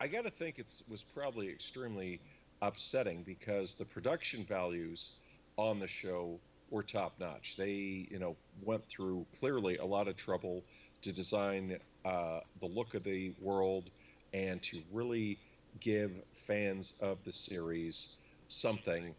I 0.00 0.08
got 0.08 0.24
to 0.24 0.30
think 0.30 0.58
it 0.58 0.74
was 0.90 1.04
probably 1.04 1.48
extremely 1.48 2.20
upsetting 2.62 3.22
because 3.24 3.74
the 3.74 3.84
production 3.84 4.44
values 4.44 5.10
on 5.58 5.78
the 5.78 5.88
show 5.88 6.40
were 6.70 6.82
top 6.82 7.12
notch. 7.20 7.56
They, 7.58 8.08
you 8.10 8.18
know, 8.18 8.36
went 8.62 8.86
through 8.86 9.26
clearly 9.38 9.76
a 9.76 9.84
lot 9.84 10.08
of 10.08 10.16
trouble 10.16 10.62
to 11.02 11.12
design 11.12 11.78
uh, 12.04 12.40
the 12.60 12.66
look 12.66 12.94
of 12.94 13.04
the 13.04 13.32
world 13.40 13.90
and 14.32 14.62
to 14.62 14.80
really 14.90 15.38
give 15.80 16.12
fans 16.46 16.94
of 17.00 17.18
the 17.24 17.32
series 17.32 18.16
something 18.48 19.14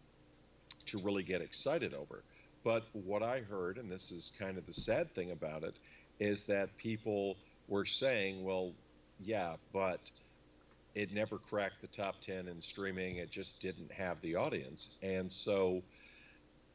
to 0.88 0.98
really 1.00 1.24
get 1.24 1.42
excited 1.42 1.94
over. 1.94 2.24
But 2.64 2.84
what 2.94 3.24
I 3.24 3.42
heard, 3.42 3.78
and 3.78 3.92
this 3.92 4.12
is 4.12 4.32
kind 4.40 4.58
of 4.58 4.66
the 4.66 4.74
sad 4.74 5.14
thing 5.14 5.32
about 5.32 5.64
it, 5.64 5.76
is 6.20 6.46
that 6.46 6.76
people 6.78 7.36
were 7.68 7.86
saying, 7.86 8.44
well, 8.44 8.74
yeah, 9.20 9.56
but 9.74 10.00
it 10.96 11.12
never 11.12 11.38
cracked 11.38 11.82
the 11.82 11.88
top 11.88 12.22
10 12.22 12.48
in 12.48 12.62
streaming. 12.62 13.18
It 13.18 13.32
just 13.32 13.60
didn't 13.60 13.92
have 13.92 14.22
the 14.22 14.36
audience. 14.36 14.90
And 15.02 15.32
so 15.32 15.82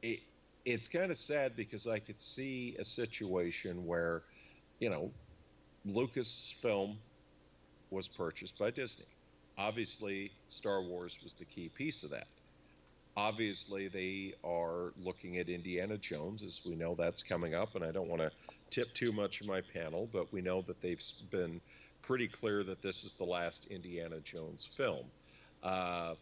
it, 0.02 0.20
it's 0.64 0.88
kind 0.88 1.10
of 1.10 1.18
sad 1.18 1.56
because 1.56 1.87
I 1.87 1.98
could 1.98 2.20
see 2.20 2.76
a 2.78 2.84
situation 2.84 3.87
where, 3.87 4.22
you 4.80 4.90
know, 4.90 5.10
Lucasfilm 5.87 6.96
was 7.90 8.08
purchased 8.08 8.58
by 8.58 8.70
Disney. 8.70 9.06
Obviously, 9.56 10.30
Star 10.48 10.82
Wars 10.82 11.18
was 11.22 11.34
the 11.34 11.44
key 11.44 11.68
piece 11.68 12.02
of 12.02 12.10
that. 12.10 12.26
Obviously, 13.16 13.88
they 13.88 14.34
are 14.44 14.92
looking 15.00 15.38
at 15.38 15.48
Indiana 15.48 15.96
Jones, 15.96 16.42
as 16.42 16.60
we 16.64 16.76
know 16.76 16.94
that's 16.94 17.22
coming 17.22 17.54
up, 17.54 17.75
and 17.75 17.84
I 17.84 17.90
don't 17.90 18.08
want 18.08 18.22
to 18.22 18.30
tip 18.70 18.92
too 18.94 19.12
much 19.12 19.40
of 19.40 19.46
my 19.46 19.60
panel, 19.60 20.08
but 20.12 20.32
we 20.32 20.40
know 20.40 20.62
that 20.62 20.80
they've 20.80 21.02
been 21.30 21.60
pretty 22.08 22.26
clear 22.26 22.64
that 22.64 22.80
this 22.80 23.04
is 23.04 23.12
the 23.12 23.24
last 23.24 23.66
Indiana 23.66 24.18
Jones 24.20 24.66
film. 24.78 25.04
Uh, 25.62 26.14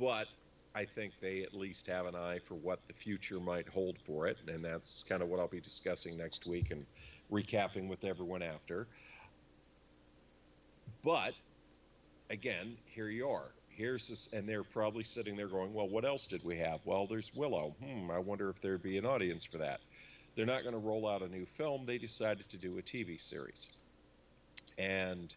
but 0.00 0.26
I 0.74 0.86
think 0.86 1.12
they 1.20 1.42
at 1.42 1.52
least 1.52 1.86
have 1.86 2.06
an 2.06 2.14
eye 2.14 2.38
for 2.48 2.54
what 2.54 2.80
the 2.88 2.94
future 2.94 3.38
might 3.38 3.68
hold 3.68 3.98
for 4.06 4.26
it, 4.26 4.38
and 4.48 4.64
that's 4.64 5.04
kind 5.04 5.20
of 5.20 5.28
what 5.28 5.38
I'll 5.38 5.48
be 5.48 5.60
discussing 5.60 6.16
next 6.16 6.46
week 6.46 6.70
and 6.70 6.86
recapping 7.30 7.88
with 7.88 8.04
everyone 8.04 8.42
after. 8.42 8.86
But 11.04 11.34
again, 12.30 12.78
here 12.86 13.10
you 13.10 13.28
are. 13.28 13.50
Here's 13.68 14.08
this, 14.08 14.30
and 14.32 14.48
they're 14.48 14.64
probably 14.64 15.04
sitting 15.04 15.36
there 15.36 15.48
going, 15.48 15.74
"Well, 15.74 15.90
what 15.90 16.06
else 16.06 16.26
did 16.26 16.42
we 16.42 16.56
have?" 16.56 16.80
Well, 16.86 17.06
there's 17.06 17.34
Willow. 17.34 17.74
Hmm, 17.84 18.10
I 18.10 18.18
wonder 18.18 18.48
if 18.48 18.62
there'd 18.62 18.82
be 18.82 18.96
an 18.96 19.04
audience 19.04 19.44
for 19.44 19.58
that 19.58 19.80
they're 20.34 20.46
not 20.46 20.62
going 20.62 20.74
to 20.74 20.78
roll 20.78 21.08
out 21.08 21.22
a 21.22 21.28
new 21.28 21.46
film. 21.46 21.84
They 21.86 21.98
decided 21.98 22.48
to 22.50 22.58
do 22.58 22.78
a 22.78 22.82
TV 22.82 23.20
series. 23.20 23.68
And 24.78 25.34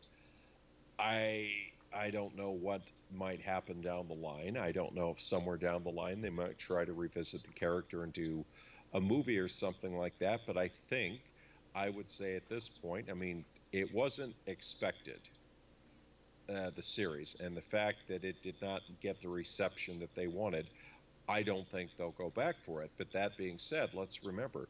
I 0.99 1.51
I 1.93 2.09
don't 2.11 2.35
know 2.35 2.51
what 2.51 2.91
might 3.09 3.41
happen 3.41 3.81
down 3.81 4.07
the 4.07 4.15
line. 4.15 4.57
I 4.57 4.71
don't 4.71 4.93
know 4.93 5.11
if 5.11 5.21
somewhere 5.21 5.57
down 5.57 5.83
the 5.83 5.91
line 5.91 6.21
they 6.21 6.29
might 6.29 6.57
try 6.57 6.83
to 6.85 6.93
revisit 6.93 7.43
the 7.43 7.53
character 7.53 8.03
and 8.03 8.11
do 8.13 8.45
a 8.93 8.99
movie 8.99 9.37
or 9.37 9.47
something 9.47 9.97
like 9.97 10.17
that, 10.19 10.41
but 10.45 10.57
I 10.57 10.69
think 10.89 11.21
I 11.73 11.89
would 11.89 12.09
say 12.09 12.35
at 12.35 12.49
this 12.49 12.69
point, 12.69 13.09
I 13.09 13.13
mean, 13.13 13.45
it 13.71 13.93
wasn't 13.93 14.35
expected. 14.47 15.29
Uh, 16.47 16.69
the 16.75 16.83
series 16.83 17.35
and 17.39 17.57
the 17.57 17.61
fact 17.61 18.07
that 18.07 18.23
it 18.23 18.43
did 18.43 18.55
not 18.61 18.83
get 19.01 19.19
the 19.19 19.27
reception 19.27 19.99
that 19.99 20.13
they 20.13 20.27
wanted, 20.27 20.69
I 21.27 21.43
don't 21.43 21.67
think 21.69 21.91
they'll 21.97 22.11
go 22.11 22.29
back 22.29 22.55
for 22.65 22.83
it. 22.83 22.91
But 22.97 23.11
that 23.13 23.37
being 23.37 23.57
said, 23.57 23.89
let's 23.93 24.23
remember 24.23 24.67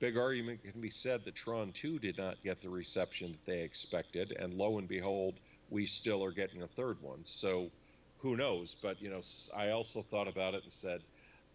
big 0.00 0.16
argument 0.16 0.62
can 0.62 0.80
be 0.80 0.90
said 0.90 1.24
that 1.24 1.34
Tron 1.34 1.72
2 1.72 1.98
did 1.98 2.16
not 2.16 2.42
get 2.42 2.60
the 2.62 2.70
reception 2.70 3.32
that 3.32 3.44
they 3.44 3.60
expected, 3.60 4.32
and 4.32 4.54
lo 4.54 4.78
and 4.78 4.88
behold, 4.88 5.34
we 5.68 5.84
still 5.86 6.24
are 6.24 6.32
getting 6.32 6.62
a 6.62 6.66
third 6.66 7.00
one. 7.02 7.22
So 7.22 7.70
who 8.18 8.36
knows? 8.36 8.74
But, 8.82 9.00
you 9.00 9.10
know, 9.10 9.20
I 9.54 9.70
also 9.70 10.02
thought 10.02 10.26
about 10.26 10.54
it 10.54 10.62
and 10.64 10.72
said, 10.72 11.02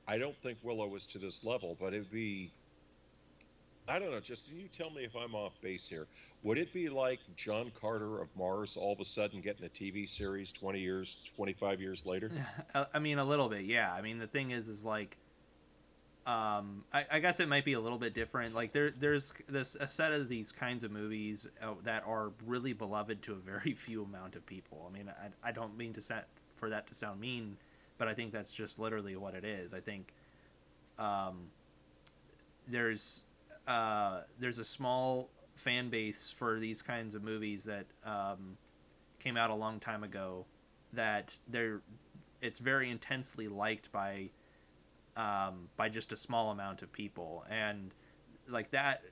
I 0.07 0.19
don't 0.19 0.37
think 0.43 0.59
Willow 0.61 0.87
was 0.87 1.07
to 1.07 1.17
this 1.17 1.43
level, 1.43 1.75
but 1.79 1.93
it'd 1.93 2.11
be. 2.11 2.51
I 3.87 3.99
don't 3.99 4.11
know, 4.11 4.19
Justin, 4.19 4.57
you 4.57 4.67
tell 4.67 4.89
me 4.89 5.03
if 5.03 5.15
I'm 5.15 5.35
off 5.35 5.53
base 5.61 5.87
here. 5.87 6.07
Would 6.43 6.57
it 6.57 6.73
be 6.73 6.89
like 6.89 7.19
John 7.35 7.71
Carter 7.79 8.19
of 8.19 8.29
Mars 8.35 8.77
all 8.77 8.93
of 8.93 8.99
a 8.99 9.05
sudden 9.05 9.41
getting 9.41 9.65
a 9.65 9.69
TV 9.69 10.09
series 10.09 10.51
20 10.51 10.79
years, 10.79 11.19
25 11.35 11.81
years 11.81 12.05
later? 12.05 12.31
I 12.93 12.99
mean, 12.99 13.19
a 13.19 13.25
little 13.25 13.47
bit, 13.47 13.65
yeah. 13.65 13.93
I 13.93 14.01
mean, 14.01 14.17
the 14.17 14.27
thing 14.27 14.51
is, 14.51 14.69
is 14.69 14.85
like, 14.85 15.17
um, 16.25 16.83
I, 16.91 17.05
I, 17.11 17.19
guess 17.19 17.39
it 17.39 17.47
might 17.47 17.65
be 17.65 17.73
a 17.73 17.79
little 17.79 17.99
bit 17.99 18.15
different. 18.15 18.55
Like 18.55 18.73
there, 18.73 18.89
there's 18.89 19.31
this 19.47 19.77
a 19.79 19.87
set 19.87 20.11
of 20.11 20.27
these 20.27 20.51
kinds 20.51 20.83
of 20.83 20.89
movies 20.89 21.47
uh, 21.61 21.75
that 21.83 22.03
are 22.07 22.31
really 22.47 22.73
beloved 22.73 23.21
to 23.23 23.33
a 23.33 23.35
very 23.35 23.73
few 23.85 24.03
amount 24.03 24.35
of 24.35 24.43
people. 24.47 24.89
I 24.89 24.97
mean, 24.97 25.07
I, 25.09 25.49
I 25.49 25.51
don't 25.51 25.77
mean 25.77 25.93
to 25.93 26.01
set 26.01 26.27
for 26.55 26.71
that 26.71 26.87
to 26.87 26.95
sound 26.95 27.21
mean, 27.21 27.57
but 27.99 28.07
I 28.07 28.15
think 28.15 28.31
that's 28.31 28.51
just 28.51 28.79
literally 28.79 29.15
what 29.15 29.35
it 29.35 29.45
is. 29.45 29.71
I 29.71 29.81
think 29.81 30.13
um, 30.97 31.49
there's 32.67 33.21
uh, 33.67 34.21
there's 34.39 34.59
a 34.59 34.65
small 34.65 35.29
fan 35.55 35.89
base 35.89 36.33
for 36.37 36.59
these 36.59 36.81
kinds 36.81 37.15
of 37.15 37.23
movies 37.23 37.63
that 37.63 37.85
um, 38.05 38.57
came 39.19 39.37
out 39.37 39.49
a 39.49 39.55
long 39.55 39.79
time 39.79 40.03
ago 40.03 40.45
that 40.93 41.35
they're 41.47 41.81
it's 42.41 42.59
very 42.59 42.91
intensely 42.91 43.47
liked 43.47 43.91
by 43.91 44.29
um, 45.17 45.69
by 45.77 45.89
just 45.89 46.11
a 46.11 46.17
small 46.17 46.51
amount 46.51 46.81
of 46.81 46.91
people, 46.91 47.45
and 47.49 47.91
like 48.49 48.71
that, 48.71 49.03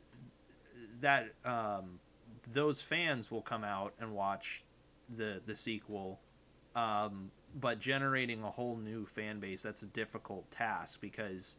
that 1.01 1.33
um, 1.45 1.99
those 2.51 2.81
fans 2.81 3.31
will 3.31 3.41
come 3.41 3.63
out 3.63 3.93
and 3.99 4.13
watch 4.13 4.63
the 5.15 5.41
the 5.45 5.55
sequel, 5.55 6.19
um, 6.75 7.31
but 7.59 7.79
generating 7.79 8.43
a 8.43 8.51
whole 8.51 8.75
new 8.75 9.05
fan 9.05 9.39
base 9.39 9.61
that's 9.61 9.81
a 9.81 9.87
difficult 9.87 10.49
task 10.51 10.99
because 10.99 11.55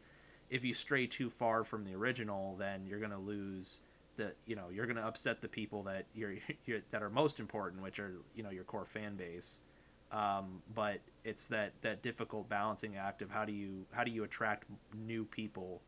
if 0.49 0.63
you 0.63 0.73
stray 0.73 1.07
too 1.07 1.29
far 1.29 1.63
from 1.63 1.83
the 1.83 1.93
original, 1.93 2.55
then 2.57 2.85
you're 2.85 2.99
gonna 2.99 3.19
lose 3.19 3.79
the 4.17 4.31
you 4.45 4.55
know 4.55 4.69
you're 4.71 4.85
gonna 4.85 5.05
upset 5.05 5.41
the 5.41 5.47
people 5.47 5.83
that 5.83 6.05
you're, 6.13 6.35
you're 6.65 6.81
that 6.91 7.01
are 7.01 7.09
most 7.09 7.39
important, 7.39 7.81
which 7.81 7.99
are 7.99 8.13
you 8.35 8.43
know 8.43 8.49
your 8.49 8.63
core 8.63 8.85
fan 8.85 9.15
base. 9.15 9.61
Um, 10.11 10.61
but 10.73 10.99
it's 11.23 11.47
that 11.47 11.73
that 11.81 12.01
difficult 12.01 12.47
balancing 12.47 12.95
act 12.95 13.21
of 13.21 13.31
how 13.31 13.43
do 13.43 13.51
you 13.51 13.85
how 13.91 14.03
do 14.03 14.11
you 14.11 14.23
attract 14.23 14.65
new 14.93 15.25
people 15.25 15.81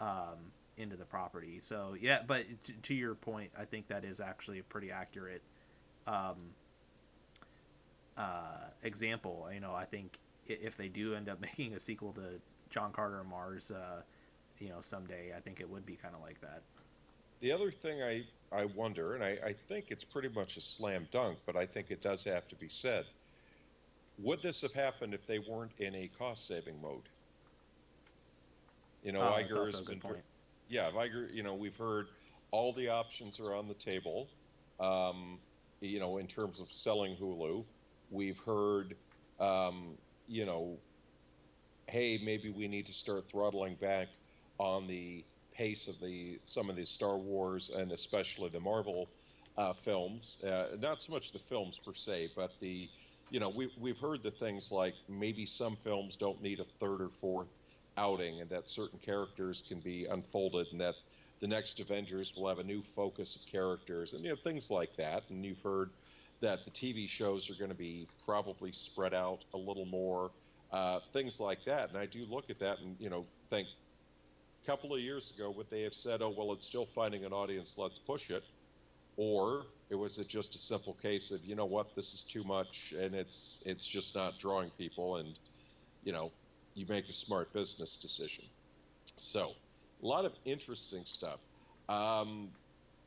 um, 0.00 0.52
into 0.76 0.96
the 0.96 1.04
property. 1.04 1.58
So 1.60 1.96
yeah, 2.00 2.20
but 2.26 2.44
to, 2.64 2.72
to, 2.72 2.94
your 2.94 3.14
point, 3.14 3.50
I 3.58 3.64
think 3.64 3.88
that 3.88 4.04
is 4.04 4.20
actually 4.20 4.58
a 4.58 4.62
pretty 4.62 4.90
accurate 4.90 5.42
um, 6.06 6.36
uh, 8.16 8.68
example. 8.82 9.48
You 9.52 9.60
know, 9.60 9.74
I 9.74 9.84
think 9.84 10.18
if 10.46 10.76
they 10.76 10.88
do 10.88 11.14
end 11.14 11.28
up 11.28 11.40
making 11.40 11.74
a 11.74 11.80
sequel 11.80 12.12
to 12.12 12.40
John 12.74 12.92
Carter 12.92 13.20
of 13.20 13.26
Mars, 13.26 13.70
uh, 13.70 14.02
you 14.58 14.68
know, 14.68 14.80
someday, 14.80 15.32
I 15.34 15.40
think 15.40 15.60
it 15.60 15.70
would 15.70 15.86
be 15.86 15.94
kind 15.94 16.14
of 16.14 16.20
like 16.20 16.40
that. 16.40 16.62
The 17.40 17.52
other 17.52 17.70
thing 17.70 18.02
I 18.02 18.24
I 18.52 18.66
wonder, 18.66 19.14
and 19.14 19.24
I, 19.24 19.38
I 19.44 19.52
think 19.52 19.86
it's 19.90 20.04
pretty 20.04 20.28
much 20.28 20.56
a 20.56 20.60
slam 20.60 21.08
dunk, 21.10 21.38
but 21.46 21.56
I 21.56 21.66
think 21.66 21.90
it 21.90 22.02
does 22.02 22.24
have 22.24 22.46
to 22.48 22.56
be 22.56 22.68
said 22.68 23.06
would 24.18 24.42
this 24.42 24.60
have 24.62 24.72
happened 24.72 25.14
if 25.14 25.26
they 25.26 25.38
weren't 25.38 25.72
in 25.78 25.94
a 25.94 26.10
cost 26.18 26.46
saving 26.46 26.80
mode? 26.80 27.08
You 29.02 29.12
know, 29.12 29.20
oh, 29.20 29.42
Iger 29.42 29.66
has 29.66 29.80
been. 29.80 30.00
Point. 30.00 30.18
Yeah, 30.68 30.90
Iger. 30.90 31.32
You 31.32 31.42
know, 31.42 31.54
we've 31.54 31.76
heard 31.76 32.08
all 32.50 32.72
the 32.72 32.88
options 32.88 33.40
are 33.40 33.54
on 33.54 33.68
the 33.68 33.74
table. 33.74 34.28
Um, 34.80 35.38
you 35.80 36.00
know, 36.00 36.18
in 36.18 36.26
terms 36.26 36.60
of 36.60 36.72
selling 36.72 37.16
Hulu, 37.16 37.64
we've 38.10 38.38
heard, 38.38 38.96
um, 39.40 39.98
you 40.26 40.46
know, 40.46 40.78
hey, 41.88 42.18
maybe 42.18 42.50
we 42.50 42.68
need 42.68 42.86
to 42.86 42.92
start 42.92 43.28
throttling 43.30 43.76
back 43.76 44.08
on 44.58 44.86
the 44.86 45.26
pace 45.52 45.86
of 45.88 46.00
the 46.00 46.40
some 46.44 46.70
of 46.70 46.76
the 46.76 46.84
Star 46.84 47.18
Wars 47.18 47.70
and 47.70 47.92
especially 47.92 48.48
the 48.50 48.60
Marvel 48.60 49.14
uh, 49.56 49.72
films. 49.72 50.42
Uh, 50.42 50.76
not 50.78 51.02
so 51.02 51.12
much 51.12 51.32
the 51.32 51.38
films 51.38 51.78
per 51.78 51.94
se, 51.94 52.32
but 52.36 52.58
the 52.60 52.90
you 53.30 53.40
know, 53.40 53.48
we, 53.48 53.68
we've 53.76 53.98
heard 53.98 54.22
the 54.22 54.30
things 54.30 54.70
like 54.70 54.94
maybe 55.08 55.46
some 55.46 55.76
films 55.76 56.16
don't 56.16 56.40
need 56.40 56.60
a 56.60 56.64
third 56.64 57.00
or 57.00 57.10
fourth 57.10 57.48
outing, 57.96 58.40
and 58.40 58.50
that 58.50 58.68
certain 58.68 58.98
characters 58.98 59.62
can 59.62 59.80
be 59.80 60.04
unfolded, 60.06 60.68
and 60.72 60.80
that 60.80 60.94
the 61.40 61.48
next 61.48 61.80
Avengers 61.80 62.34
will 62.36 62.48
have 62.48 62.58
a 62.58 62.64
new 62.64 62.82
focus 62.82 63.36
of 63.36 63.46
characters, 63.46 64.14
and 64.14 64.24
you 64.24 64.30
know 64.30 64.36
things 64.36 64.70
like 64.70 64.96
that. 64.96 65.30
And 65.30 65.44
you've 65.44 65.62
heard 65.62 65.90
that 66.40 66.64
the 66.64 66.70
TV 66.70 67.08
shows 67.08 67.50
are 67.50 67.54
going 67.54 67.70
to 67.70 67.74
be 67.76 68.08
probably 68.24 68.72
spread 68.72 69.14
out 69.14 69.44
a 69.54 69.58
little 69.58 69.86
more, 69.86 70.32
uh, 70.74 70.98
things 71.12 71.38
like 71.38 71.64
that. 71.64 71.88
And 71.88 71.96
I 71.96 72.04
do 72.04 72.26
look 72.28 72.50
at 72.50 72.58
that 72.58 72.80
and 72.80 72.96
you 72.98 73.08
know 73.08 73.24
think 73.48 73.68
a 74.62 74.66
couple 74.66 74.92
of 74.92 75.00
years 75.00 75.30
ago 75.30 75.48
would 75.56 75.70
they 75.70 75.82
have 75.82 75.94
said, 75.94 76.20
oh 76.20 76.34
well, 76.36 76.52
it's 76.52 76.66
still 76.66 76.84
finding 76.84 77.24
an 77.24 77.32
audience, 77.32 77.78
let's 77.78 77.98
push 77.98 78.28
it, 78.28 78.42
or 79.16 79.66
it 79.88 79.94
was 79.94 80.18
it 80.18 80.26
just 80.26 80.56
a 80.56 80.58
simple 80.58 80.94
case 80.94 81.30
of 81.30 81.44
you 81.44 81.54
know 81.54 81.64
what 81.64 81.94
this 81.94 82.12
is 82.12 82.24
too 82.24 82.42
much 82.42 82.92
and 82.98 83.14
it's 83.14 83.62
it's 83.64 83.86
just 83.86 84.16
not 84.16 84.40
drawing 84.40 84.70
people 84.70 85.16
and 85.16 85.38
you 86.02 86.12
know 86.12 86.32
you 86.74 86.84
make 86.88 87.08
a 87.08 87.12
smart 87.12 87.52
business 87.52 87.96
decision. 87.96 88.44
So 89.16 89.52
a 90.02 90.06
lot 90.06 90.24
of 90.24 90.32
interesting 90.44 91.04
stuff. 91.04 91.38
Um, 91.88 92.48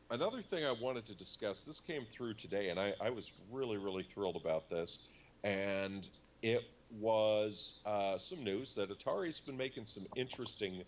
another 0.10 0.42
thing 0.42 0.64
I 0.64 0.72
wanted 0.72 1.06
to 1.08 1.16
discuss, 1.16 1.62
this 1.62 1.82
came 1.82 2.06
through 2.06 2.36
today, 2.36 2.70
and 2.70 2.80
I, 2.80 2.94
I 3.02 3.10
was 3.10 3.34
really, 3.52 3.76
really 3.76 4.04
thrilled 4.04 4.38
about 4.38 4.70
this. 4.70 5.00
And 5.44 6.10
it 6.42 6.64
was 6.90 7.82
uh, 7.86 8.18
some 8.18 8.44
news 8.44 8.76
that 8.76 8.90
Atari's 8.90 9.40
been 9.40 9.58
making 9.58 9.86
some 9.86 10.06
interesting 10.16 10.84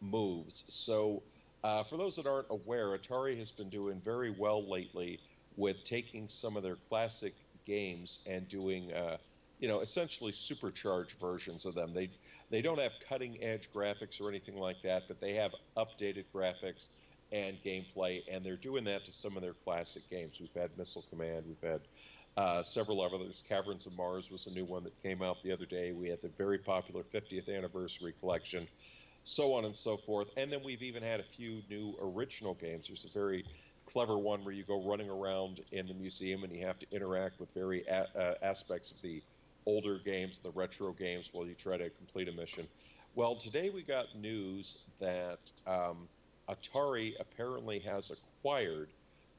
moves. 0.00 0.64
So, 0.68 1.22
uh, 1.64 1.84
for 1.84 1.96
those 1.96 2.16
that 2.16 2.26
aren't 2.26 2.48
aware, 2.50 2.96
Atari 2.98 3.38
has 3.38 3.50
been 3.52 3.68
doing 3.68 4.00
very 4.04 4.30
well 4.30 4.68
lately 4.68 5.20
with 5.56 5.84
taking 5.84 6.28
some 6.28 6.56
of 6.56 6.62
their 6.62 6.76
classic 6.88 7.34
games 7.66 8.20
and 8.26 8.48
doing, 8.48 8.92
uh, 8.92 9.18
you 9.60 9.68
know, 9.68 9.80
essentially 9.80 10.32
supercharged 10.32 11.14
versions 11.20 11.64
of 11.64 11.74
them. 11.74 11.94
They 11.94 12.10
they 12.50 12.62
don't 12.62 12.80
have 12.80 12.92
cutting 13.08 13.42
edge 13.42 13.70
graphics 13.74 14.20
or 14.20 14.28
anything 14.28 14.56
like 14.56 14.82
that, 14.82 15.04
but 15.08 15.20
they 15.20 15.34
have 15.34 15.54
updated 15.76 16.24
graphics 16.34 16.88
and 17.30 17.56
gameplay, 17.64 18.22
and 18.30 18.44
they're 18.44 18.56
doing 18.56 18.84
that 18.84 19.04
to 19.06 19.12
some 19.12 19.36
of 19.36 19.42
their 19.42 19.54
classic 19.54 20.02
games. 20.10 20.38
We've 20.40 20.54
had 20.54 20.76
Missile 20.76 21.04
Command, 21.08 21.46
we've 21.46 21.70
had 21.70 21.80
uh, 22.36 22.62
several 22.62 23.02
others. 23.02 23.42
Caverns 23.46 23.86
of 23.86 23.94
Mars 23.96 24.30
was 24.30 24.46
a 24.46 24.50
new 24.50 24.64
one 24.64 24.84
that 24.84 25.00
came 25.02 25.22
out 25.22 25.42
the 25.42 25.52
other 25.52 25.66
day. 25.66 25.92
We 25.92 26.08
had 26.08 26.22
the 26.22 26.30
very 26.38 26.58
popular 26.58 27.02
50th 27.02 27.54
anniversary 27.54 28.14
collection, 28.18 28.66
so 29.22 29.54
on 29.54 29.64
and 29.64 29.76
so 29.76 29.96
forth. 29.96 30.28
And 30.36 30.50
then 30.50 30.62
we've 30.64 30.82
even 30.82 31.02
had 31.02 31.20
a 31.20 31.24
few 31.24 31.62
new 31.68 31.96
original 32.00 32.54
games. 32.54 32.88
There's 32.88 33.04
a 33.04 33.10
very 33.10 33.44
clever 33.84 34.18
one 34.18 34.44
where 34.44 34.54
you 34.54 34.64
go 34.64 34.82
running 34.88 35.10
around 35.10 35.60
in 35.72 35.86
the 35.86 35.94
museum 35.94 36.44
and 36.44 36.54
you 36.54 36.64
have 36.66 36.78
to 36.78 36.86
interact 36.90 37.40
with 37.40 37.52
very 37.54 37.84
a- 37.86 38.08
uh, 38.16 38.34
aspects 38.42 38.90
of 38.90 39.00
the 39.02 39.22
older 39.66 39.98
games, 39.98 40.38
the 40.38 40.50
retro 40.50 40.92
games, 40.92 41.30
while 41.32 41.46
you 41.46 41.54
try 41.54 41.76
to 41.76 41.90
complete 41.90 42.28
a 42.28 42.32
mission. 42.32 42.66
Well, 43.14 43.36
today 43.36 43.70
we 43.70 43.82
got 43.82 44.16
news 44.16 44.78
that 44.98 45.50
um, 45.66 46.08
Atari 46.48 47.12
apparently 47.20 47.78
has 47.80 48.10
acquired 48.10 48.88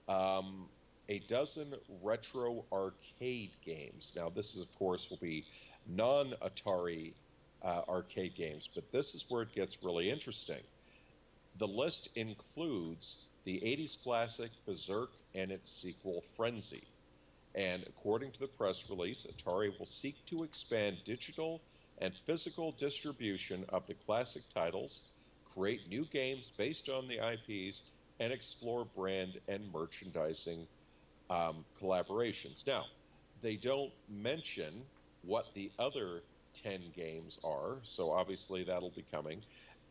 um, 0.08 0.70
a 1.10 1.20
dozen 1.20 1.74
retro 2.02 2.66
arcade 2.72 3.52
games. 3.64 4.14
Now, 4.16 4.30
this 4.30 4.56
is, 4.56 4.62
of 4.62 4.74
course, 4.76 5.10
will 5.10 5.18
be 5.18 5.46
non 5.86 6.34
Atari 6.42 7.14
uh, 7.62 7.82
arcade 7.90 8.36
games, 8.36 8.70
but 8.74 8.92
this 8.92 9.14
is 9.14 9.26
where 9.30 9.42
it 9.42 9.54
gets 9.54 9.84
really 9.84 10.10
interesting. 10.10 10.62
The 11.58 11.68
list 11.68 12.10
includes 12.16 13.18
the 13.44 13.60
80s 13.60 14.02
classic 14.02 14.52
Berserk 14.66 15.12
and 15.36 15.52
its 15.52 15.70
sequel 15.70 16.24
Frenzy. 16.36 16.84
And 17.56 17.84
according 17.84 18.32
to 18.32 18.40
the 18.40 18.48
press 18.48 18.90
release, 18.90 19.28
Atari 19.28 19.78
will 19.78 19.86
seek 19.86 20.26
to 20.28 20.44
expand 20.44 20.98
digital 21.06 21.62
and 22.00 22.14
physical 22.26 22.72
distribution 22.72 23.66
of 23.70 23.86
the 23.88 23.94
classic 23.94 24.44
titles, 24.54 25.04
create 25.54 25.88
new 25.88 26.06
games 26.06 26.52
based 26.58 26.90
on 26.90 27.08
the 27.08 27.20
IPs, 27.20 27.84
and 28.20 28.34
explore 28.34 28.86
brand 28.86 29.40
and 29.48 29.72
merchandising 29.72 30.66
um, 31.30 31.66
collaborations. 31.82 32.66
Now, 32.66 32.86
they 33.42 33.56
don't 33.56 33.92
mention 34.10 34.84
what 35.24 35.46
the 35.54 35.72
other 35.80 36.22
10 36.62 36.82
games 36.96 37.40
are, 37.44 37.78
so 37.84 38.12
obviously 38.12 38.64
that'll 38.64 38.92
be 38.92 39.06
coming. 39.12 39.42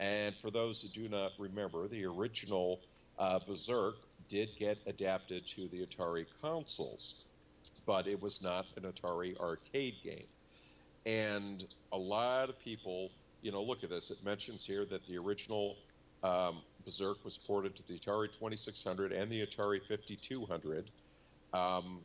And 0.01 0.35
for 0.37 0.51
those 0.51 0.83
who 0.83 0.89
do 0.89 1.09
not 1.09 1.33
remember, 1.39 1.89
the 1.89 2.05
original 2.05 2.81
uh, 3.19 3.39
Berserk 3.47 3.97
did 4.29 4.51
get 4.59 4.79
adapted 4.87 5.47
to 5.49 5.69
the 5.69 5.85
Atari 5.87 6.27
consoles 6.41 7.25
but 7.87 8.07
it 8.07 8.21
was 8.21 8.41
not 8.43 8.67
an 8.77 8.85
Atari 8.85 9.39
arcade 9.39 9.95
game. 10.03 10.27
And 11.07 11.65
a 11.93 11.99
lot 11.99 12.49
of 12.49 12.59
people, 12.59 13.11
you 13.43 13.51
know, 13.51 13.63
look 13.63 13.83
at 13.83 13.91
this. 13.91 14.11
It 14.11 14.25
mentions 14.25 14.65
here 14.65 14.85
that 14.87 15.05
the 15.07 15.19
original 15.19 15.77
um, 16.23 16.63
Berserk 16.85 17.25
was 17.25 17.39
ported 17.39 17.75
to 17.77 17.87
the 17.89 17.99
Atari 17.99 18.29
2600 18.33 19.13
and 19.13 19.31
the 19.31 19.45
Atari 19.45 19.81
5200. 19.89 20.91
Um, 21.53 22.01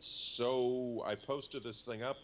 so 0.00 1.02
I 1.06 1.14
posted 1.14 1.62
this 1.62 1.82
thing 1.82 2.02
up. 2.02 2.16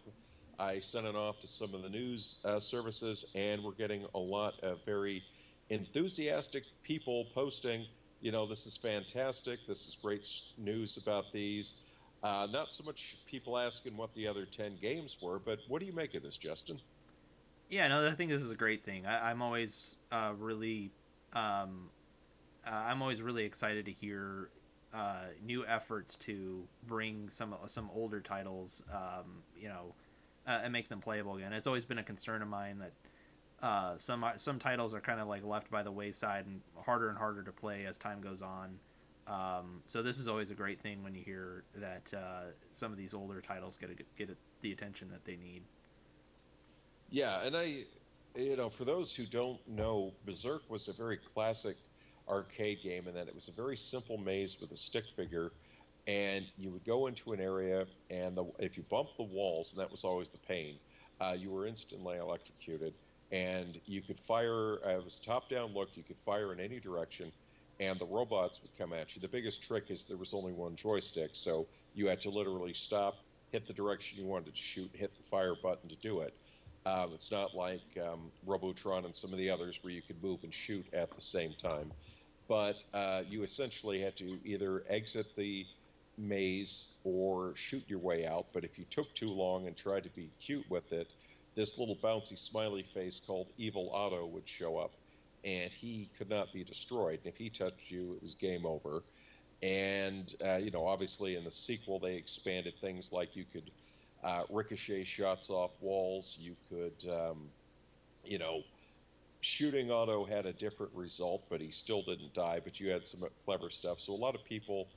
I 0.58 0.80
sent 0.80 1.06
it 1.06 1.14
off 1.14 1.40
to 1.40 1.46
some 1.46 1.74
of 1.74 1.82
the 1.82 1.90
news 1.90 2.36
uh, 2.44 2.58
services, 2.58 3.26
and 3.34 3.62
we're 3.62 3.72
getting 3.72 4.06
a 4.14 4.18
lot 4.18 4.54
of 4.62 4.78
very 4.86 5.22
enthusiastic 5.68 6.64
people 6.82 7.26
posting 7.34 7.86
you 8.20 8.32
know, 8.32 8.46
this 8.46 8.66
is 8.66 8.76
fantastic. 8.76 9.60
This 9.66 9.86
is 9.86 9.96
great 10.00 10.28
news 10.58 10.96
about 10.96 11.32
these. 11.32 11.74
Uh, 12.22 12.46
not 12.50 12.72
so 12.72 12.82
much 12.82 13.18
people 13.26 13.58
asking 13.58 13.96
what 13.96 14.12
the 14.14 14.26
other 14.26 14.46
10 14.46 14.78
games 14.80 15.18
were, 15.20 15.38
but 15.38 15.58
what 15.68 15.80
do 15.80 15.86
you 15.86 15.92
make 15.92 16.14
of 16.14 16.22
this, 16.22 16.38
Justin? 16.38 16.80
Yeah, 17.68 17.88
no, 17.88 18.06
I 18.06 18.14
think 18.14 18.30
this 18.30 18.42
is 18.42 18.50
a 18.50 18.56
great 18.56 18.84
thing. 18.84 19.06
I, 19.06 19.30
am 19.30 19.42
always 19.42 19.96
uh, 20.10 20.32
really, 20.38 20.90
um, 21.34 21.90
uh, 22.66 22.70
I'm 22.70 23.02
always 23.02 23.20
really 23.20 23.44
excited 23.44 23.84
to 23.86 23.92
hear 23.92 24.48
uh, 24.96 25.26
new 25.44 25.66
efforts 25.66 26.16
to 26.16 26.66
bring 26.86 27.28
some 27.28 27.54
some 27.66 27.90
older 27.94 28.20
titles, 28.20 28.82
um, 28.92 29.42
you 29.58 29.68
know, 29.68 29.94
uh, 30.46 30.60
and 30.64 30.72
make 30.72 30.88
them 30.88 31.00
playable 31.00 31.36
again. 31.36 31.52
It's 31.52 31.66
always 31.66 31.84
been 31.84 31.98
a 31.98 32.02
concern 32.02 32.40
of 32.40 32.48
mine 32.48 32.78
that 32.78 33.66
uh, 33.66 33.96
some 33.98 34.24
some 34.36 34.58
titles 34.58 34.94
are 34.94 35.00
kind 35.00 35.20
of 35.20 35.28
like 35.28 35.44
left 35.44 35.70
by 35.70 35.82
the 35.82 35.92
wayside 35.92 36.46
and 36.46 36.60
harder 36.84 37.10
and 37.10 37.18
harder 37.18 37.42
to 37.42 37.52
play 37.52 37.84
as 37.84 37.98
time 37.98 38.20
goes 38.20 38.40
on. 38.40 38.78
Um, 39.26 39.82
so 39.84 40.02
this 40.02 40.18
is 40.18 40.28
always 40.28 40.50
a 40.50 40.54
great 40.54 40.80
thing 40.80 41.02
when 41.02 41.14
you 41.14 41.22
hear 41.22 41.64
that 41.74 42.14
uh, 42.16 42.52
some 42.72 42.92
of 42.92 42.96
these 42.96 43.12
older 43.12 43.40
titles 43.40 43.76
get 43.76 43.90
a, 43.90 43.94
get 44.16 44.34
the 44.62 44.72
attention 44.72 45.08
that 45.10 45.24
they 45.24 45.36
need. 45.36 45.62
Yeah, 47.10 47.42
and 47.42 47.56
I, 47.56 47.84
you 48.34 48.56
know, 48.56 48.70
for 48.70 48.84
those 48.84 49.14
who 49.14 49.26
don't 49.26 49.58
know, 49.68 50.12
Berserk 50.24 50.62
was 50.70 50.88
a 50.88 50.92
very 50.92 51.18
classic 51.18 51.76
arcade 52.28 52.78
game 52.82 53.08
in 53.08 53.14
that 53.14 53.28
it 53.28 53.34
was 53.34 53.48
a 53.48 53.52
very 53.52 53.76
simple 53.76 54.18
maze 54.18 54.58
with 54.60 54.72
a 54.72 54.76
stick 54.76 55.04
figure, 55.14 55.52
and 56.06 56.46
you 56.56 56.70
would 56.70 56.84
go 56.84 57.06
into 57.06 57.32
an 57.32 57.40
area, 57.40 57.86
and 58.10 58.36
the, 58.36 58.44
if 58.58 58.76
you 58.76 58.84
bumped 58.84 59.16
the 59.16 59.22
walls, 59.22 59.72
and 59.72 59.80
that 59.80 59.90
was 59.90 60.04
always 60.04 60.30
the 60.30 60.38
pain, 60.38 60.78
uh, 61.20 61.34
you 61.38 61.50
were 61.50 61.66
instantly 61.66 62.18
electrocuted 62.18 62.94
and 63.32 63.80
you 63.86 64.02
could 64.02 64.18
fire. 64.18 64.78
Uh, 64.86 64.98
it 64.98 65.04
was 65.04 65.20
top-down 65.20 65.74
look. 65.74 65.90
You 65.94 66.02
could 66.02 66.18
fire 66.24 66.52
in 66.52 66.60
any 66.60 66.78
direction, 66.78 67.32
and 67.80 67.98
the 67.98 68.06
robots 68.06 68.62
would 68.62 68.76
come 68.78 68.92
at 68.92 69.14
you. 69.14 69.20
The 69.20 69.28
biggest 69.28 69.62
trick 69.62 69.90
is 69.90 70.04
there 70.04 70.16
was 70.16 70.34
only 70.34 70.52
one 70.52 70.76
joystick, 70.76 71.30
so 71.32 71.66
you 71.94 72.06
had 72.06 72.20
to 72.22 72.30
literally 72.30 72.74
stop, 72.74 73.16
hit 73.50 73.66
the 73.66 73.72
direction 73.72 74.18
you 74.18 74.26
wanted 74.26 74.54
to 74.54 74.60
shoot, 74.60 74.90
hit 74.92 75.16
the 75.16 75.24
fire 75.30 75.54
button 75.60 75.88
to 75.88 75.96
do 75.96 76.20
it. 76.20 76.34
Um, 76.84 77.10
it's 77.14 77.32
not 77.32 77.54
like 77.54 77.82
um, 78.00 78.30
Robotron 78.44 79.06
and 79.06 79.14
some 79.14 79.32
of 79.32 79.38
the 79.38 79.50
others 79.50 79.80
where 79.82 79.92
you 79.92 80.02
could 80.02 80.22
move 80.22 80.44
and 80.44 80.54
shoot 80.54 80.86
at 80.92 81.12
the 81.12 81.20
same 81.20 81.52
time. 81.54 81.90
But 82.48 82.76
uh, 82.94 83.22
you 83.28 83.42
essentially 83.42 84.00
had 84.00 84.16
to 84.16 84.38
either 84.44 84.84
exit 84.88 85.26
the 85.36 85.66
maze 86.18 86.94
or 87.04 87.54
shoot 87.56 87.82
your 87.88 87.98
way 87.98 88.26
out. 88.26 88.46
But 88.52 88.64
if 88.64 88.78
you 88.78 88.84
took 88.84 89.12
too 89.14 89.28
long 89.28 89.66
and 89.66 89.76
tried 89.76 90.04
to 90.04 90.10
be 90.10 90.30
cute 90.40 90.64
with 90.70 90.92
it, 90.92 91.08
this 91.54 91.78
little 91.78 91.96
bouncy 91.96 92.38
smiley 92.38 92.84
face 92.94 93.20
called 93.26 93.48
Evil 93.56 93.90
Otto 93.92 94.26
would 94.26 94.46
show 94.46 94.76
up, 94.78 94.92
and 95.44 95.70
he 95.72 96.10
could 96.16 96.28
not 96.28 96.52
be 96.52 96.62
destroyed. 96.64 97.20
And 97.24 97.32
if 97.32 97.36
he 97.36 97.50
touched 97.50 97.90
you, 97.90 98.14
it 98.14 98.22
was 98.22 98.34
game 98.34 98.66
over. 98.66 99.02
And 99.62 100.34
uh, 100.44 100.58
you 100.58 100.70
know, 100.70 100.86
obviously, 100.86 101.34
in 101.34 101.44
the 101.44 101.50
sequel, 101.50 101.98
they 101.98 102.14
expanded 102.14 102.74
things 102.80 103.10
like 103.10 103.34
you 103.34 103.44
could 103.50 103.70
uh, 104.22 104.42
ricochet 104.50 105.04
shots 105.04 105.48
off 105.48 105.70
walls. 105.80 106.36
You 106.38 106.56
could, 106.68 107.10
um, 107.10 107.48
you 108.22 108.38
know, 108.38 108.62
shooting 109.46 109.90
Otto 109.90 110.24
had 110.24 110.44
a 110.44 110.52
different 110.52 110.92
result, 110.92 111.44
but 111.48 111.60
he 111.60 111.70
still 111.70 112.02
didn't 112.02 112.34
die. 112.34 112.60
But 112.62 112.80
you 112.80 112.90
had 112.90 113.06
some 113.06 113.22
clever 113.44 113.70
stuff. 113.70 114.00
So 114.00 114.12
a 114.12 114.16
lot 114.16 114.34
of 114.34 114.44
people 114.44 114.88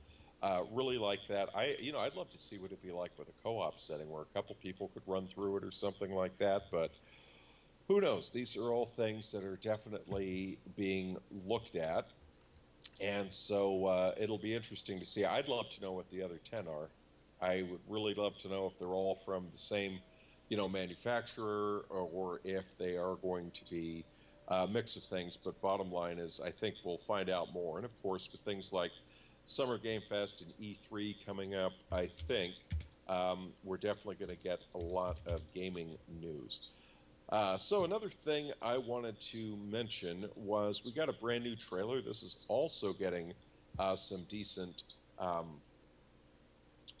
uh, 0.42 0.64
really 0.72 0.98
like 0.98 1.20
that. 1.28 1.50
I, 1.54 1.76
you 1.78 1.92
know, 1.92 2.00
I'd 2.00 2.14
love 2.14 2.30
to 2.30 2.38
see 2.38 2.58
what 2.58 2.66
it'd 2.66 2.82
be 2.82 2.90
like 2.90 3.16
with 3.18 3.28
a 3.28 3.42
co-op 3.42 3.78
setting 3.78 4.10
where 4.10 4.22
a 4.22 4.26
couple 4.34 4.54
people 4.56 4.88
could 4.88 5.02
run 5.06 5.26
through 5.28 5.58
it 5.58 5.64
or 5.64 5.70
something 5.70 6.12
like 6.12 6.36
that. 6.38 6.62
But 6.70 6.90
who 7.88 8.00
knows? 8.00 8.30
These 8.30 8.56
are 8.56 8.72
all 8.72 8.86
things 8.86 9.30
that 9.32 9.44
are 9.44 9.56
definitely 9.56 10.58
being 10.76 11.16
looked 11.46 11.76
at, 11.76 12.06
and 13.00 13.32
so 13.32 13.86
uh, 13.86 14.14
it'll 14.16 14.38
be 14.38 14.54
interesting 14.54 14.98
to 15.00 15.06
see. 15.06 15.24
I'd 15.24 15.48
love 15.48 15.68
to 15.70 15.80
know 15.80 15.92
what 15.92 16.10
the 16.10 16.22
other 16.22 16.38
ten 16.38 16.66
are. 16.68 16.88
I 17.40 17.62
would 17.62 17.80
really 17.88 18.14
love 18.14 18.38
to 18.40 18.48
know 18.48 18.66
if 18.66 18.78
they're 18.78 18.88
all 18.88 19.14
from 19.14 19.48
the 19.50 19.58
same 19.58 20.00
you 20.50 20.56
know, 20.56 20.68
manufacturer 20.68 21.86
or, 21.88 22.00
or 22.12 22.40
if 22.44 22.76
they 22.76 22.96
are 22.96 23.14
going 23.16 23.50
to 23.52 23.64
be 23.70 24.04
a 24.50 24.66
mix 24.66 24.96
of 24.96 25.04
things. 25.04 25.36
But 25.36 25.60
bottom 25.60 25.90
line 25.90 26.18
is, 26.18 26.40
I 26.44 26.50
think 26.50 26.76
we'll 26.84 27.00
find 27.06 27.30
out 27.30 27.52
more. 27.52 27.76
And 27.76 27.84
of 27.84 28.02
course, 28.02 28.28
with 28.30 28.40
things 28.42 28.72
like 28.72 28.90
Summer 29.44 29.78
Game 29.78 30.02
Fest 30.08 30.42
and 30.42 30.52
E3 30.60 31.14
coming 31.24 31.54
up, 31.54 31.72
I 31.90 32.08
think 32.28 32.54
um, 33.08 33.52
we're 33.64 33.76
definitely 33.76 34.16
going 34.16 34.36
to 34.36 34.42
get 34.42 34.64
a 34.74 34.78
lot 34.78 35.18
of 35.26 35.40
gaming 35.54 35.96
news. 36.20 36.70
Uh, 37.30 37.56
so 37.56 37.84
another 37.84 38.10
thing 38.24 38.50
I 38.60 38.76
wanted 38.76 39.20
to 39.20 39.56
mention 39.70 40.28
was 40.34 40.84
we 40.84 40.92
got 40.92 41.08
a 41.08 41.12
brand 41.12 41.44
new 41.44 41.54
trailer. 41.54 42.02
This 42.02 42.22
is 42.24 42.38
also 42.48 42.92
getting 42.92 43.32
uh, 43.78 43.94
some 43.94 44.26
decent 44.28 44.82
um, 45.18 45.46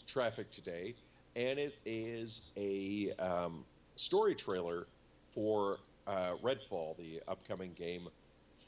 traffic 0.06 0.50
today, 0.52 0.94
and 1.34 1.58
it 1.58 1.74
is 1.84 2.42
a 2.56 3.12
um, 3.18 3.64
story 3.96 4.36
trailer 4.36 4.86
for 5.34 5.78
uh, 6.10 6.36
Redfall, 6.42 6.96
the 6.96 7.22
upcoming 7.28 7.72
game 7.72 8.08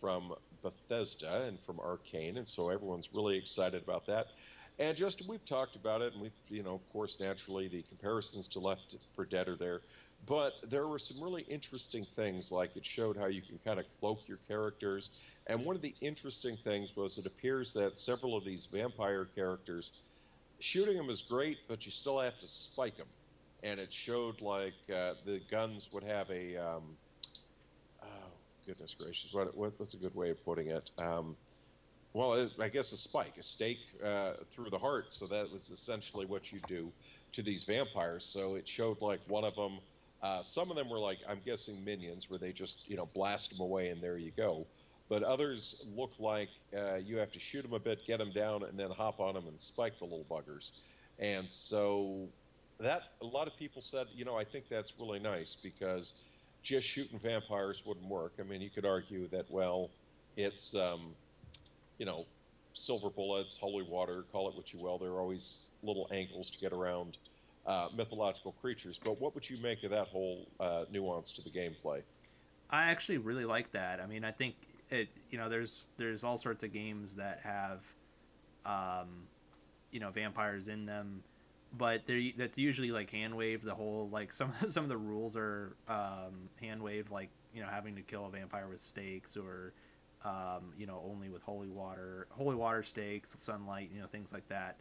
from 0.01 0.33
Bethesda 0.63 1.43
and 1.43 1.59
from 1.61 1.81
Arcane, 1.81 2.37
and 2.37 2.47
so 2.47 2.71
everyone's 2.71 3.13
really 3.13 3.37
excited 3.37 3.83
about 3.83 4.07
that. 4.07 4.29
And 4.79 4.97
just 4.97 5.23
we've 5.29 5.45
talked 5.45 5.75
about 5.77 6.03
it, 6.03 6.13
and 6.13 6.23
we've, 6.23 6.33
you 6.49 6.63
know, 6.63 6.75
of 6.75 6.89
course, 6.89 7.19
naturally 7.21 7.69
the 7.69 7.83
comparisons 7.83 8.47
to 8.49 8.61
Left 8.61 8.97
4 9.17 9.27
Dead 9.27 9.49
are 9.49 9.57
there, 9.57 9.83
but 10.25 10.55
there 10.71 10.87
were 10.87 11.01
some 11.01 11.23
really 11.23 11.43
interesting 11.43 12.07
things, 12.15 12.53
like 12.53 12.77
it 12.77 12.87
showed 12.87 13.17
how 13.17 13.27
you 13.27 13.43
can 13.43 13.59
kind 13.59 13.81
of 13.81 13.87
cloak 13.99 14.29
your 14.29 14.39
characters. 14.39 15.11
And 15.49 15.65
one 15.65 15.75
of 15.75 15.83
the 15.83 15.97
interesting 16.01 16.57
things 16.57 16.95
was 16.97 17.19
it 17.19 17.27
appears 17.27 17.73
that 17.75 17.99
several 17.99 18.37
of 18.37 18.45
these 18.45 18.67
vampire 18.67 19.27
characters, 19.27 20.05
shooting 20.61 20.97
them 20.97 21.11
is 21.11 21.23
great, 21.23 21.59
but 21.69 21.85
you 21.87 21.91
still 21.91 22.21
have 22.21 22.39
to 22.39 22.49
spike 22.49 22.97
them. 22.97 23.09
And 23.65 23.81
it 23.81 23.93
showed 23.93 24.41
like 24.41 24.75
uh, 24.95 25.15
the 25.25 25.41
guns 25.51 25.91
would 25.93 26.05
have 26.05 26.31
a, 26.31 26.57
um, 26.57 26.99
goodness 28.67 28.95
gracious, 28.99 29.33
what, 29.33 29.57
what, 29.57 29.73
what's 29.79 29.95
a 29.95 29.99
good 29.99 30.15
way 30.15 30.31
of 30.31 30.45
putting 30.45 30.69
it? 30.69 30.91
Um, 30.99 31.37
well, 32.15 32.51
I 32.61 32.69
guess 32.69 32.93
a 32.93 32.97
spike, 32.97 33.39
a 33.39 33.43
stake 33.43 33.79
uh, 34.05 34.35
through 34.51 34.71
the 34.71 34.79
heart. 34.79 35.15
So 35.15 35.27
that 35.29 35.51
was 35.51 35.71
essentially 35.71 36.27
what 36.27 36.53
you 36.53 36.61
do 36.69 36.93
to 37.33 37.43
these 37.43 37.65
vampires. 37.65 38.25
So 38.25 38.57
it 38.57 38.69
showed 38.69 39.01
like 39.01 39.21
one 39.29 39.45
of 39.45 39.57
them 39.57 39.79
uh, 40.23 40.43
some 40.43 40.71
of 40.71 40.77
them 40.77 40.89
were 40.89 40.99
like, 40.99 41.19
I'm 41.29 41.41
guessing 41.45 41.85
minions, 41.85 42.31
where 42.31 42.39
they 42.39 42.53
just, 42.53 42.89
you 42.89 42.97
know, 42.97 43.07
blast 43.07 43.51
them 43.51 43.61
away 43.61 43.89
and 43.89 44.01
there 44.01 44.17
you 44.17 44.31
go. 44.37 44.67
But 45.09 45.25
others 45.25 45.85
look 45.97 46.13
like 46.19 46.49
uh, 46.77 46.97
you 46.97 47.17
have 47.17 47.33
to 47.33 47.41
shoot 47.41 47.63
them 47.63 47.73
a 47.73 47.81
bit, 47.81 48.07
get 48.07 48.19
them 48.19 48.31
down, 48.31 48.63
and 48.63 48.79
then 48.79 48.91
hop 48.91 49.19
on 49.21 49.35
them 49.35 49.49
and 49.49 49.61
spike 49.61 49.99
the 49.99 50.05
little 50.05 50.25
buggers. 50.31 50.71
And 51.19 51.51
so 51.51 52.29
that 52.79 53.03
a 53.21 53.27
lot 53.27 53.49
of 53.49 53.57
people 53.59 53.83
said, 53.83 54.07
you 54.15 54.25
know, 54.25 54.37
I 54.37 54.45
think 54.45 54.69
that's 54.69 54.95
really 54.99 55.19
nice 55.19 55.57
because 55.61 56.15
just 56.63 56.87
shooting 56.87 57.19
vampires 57.19 57.83
wouldn't 57.85 58.07
work. 58.07 58.33
I 58.39 58.43
mean, 58.43 58.61
you 58.61 58.71
could 58.71 58.87
argue 58.87 59.29
that, 59.29 59.51
well, 59.51 59.91
it's, 60.37 60.75
um, 60.75 61.15
you 61.99 62.07
know, 62.07 62.27
silver 62.75 63.11
bullets, 63.11 63.57
holy 63.57 63.85
water, 63.85 64.25
call 64.33 64.49
it 64.49 64.55
what 64.55 64.73
you 64.73 64.81
will. 64.81 64.99
There 64.99 65.11
are 65.11 65.21
always 65.21 65.59
little 65.83 66.09
angles 66.13 66.51
to 66.51 66.59
get 66.59 66.73
around 66.73 67.19
uh, 67.67 67.89
mythological 67.95 68.53
creatures. 68.61 68.99
But 69.03 69.21
what 69.21 69.35
would 69.35 69.49
you 69.49 69.57
make 69.63 69.83
of 69.85 69.91
that 69.91 70.09
whole 70.09 70.47
uh, 70.61 70.85
nuance 70.91 71.33
to 71.33 71.43
the 71.43 71.51
gameplay? 71.51 72.03
I 72.71 72.85
actually 72.85 73.19
really 73.19 73.45
like 73.45 73.71
that. 73.73 74.01
I 74.01 74.07
mean, 74.07 74.25
I 74.25 74.31
think 74.31 74.55
it. 74.91 75.09
You 75.31 75.39
know, 75.39 75.49
there's 75.49 75.87
there's 75.99 76.25
all 76.25 76.39
sorts 76.39 76.65
of 76.65 76.73
games 76.73 77.15
that 77.15 77.41
have, 77.43 77.81
um, 78.65 79.09
you 79.91 80.01
know, 80.01 80.11
vampires 80.11 80.69
in 80.69 80.87
them, 80.87 81.23
but 81.77 82.03
that's 82.37 82.59
usually 82.59 82.91
like 82.91 83.11
hand 83.11 83.35
waved. 83.37 83.65
The 83.65 83.75
whole 83.75 84.09
like 84.11 84.33
some 84.41 84.53
some 84.69 84.85
of 84.85 84.89
the 84.89 84.97
rules 84.97 85.37
are 85.37 85.77
um, 85.89 86.49
hand 86.61 86.83
waved, 86.83 87.11
like 87.11 87.31
you 87.55 87.63
know 87.63 87.69
having 87.69 87.97
to 87.97 88.03
kill 88.03 88.27
a 88.27 88.31
vampire 88.31 88.69
with 88.69 88.81
stakes 88.81 89.37
or. 89.37 89.73
Um, 90.25 90.73
you 90.79 90.87
know, 90.87 91.03
only 91.05 91.29
with 91.29 91.43
holy 91.43 91.67
water, 91.67 92.29
holy 92.31 92.55
water 92.55 92.85
stakes, 92.85 93.35
sunlight, 93.41 93.91
you 93.93 94.01
know, 94.01 94.07
things 94.07 94.33
like 94.33 94.49
that. 94.51 94.77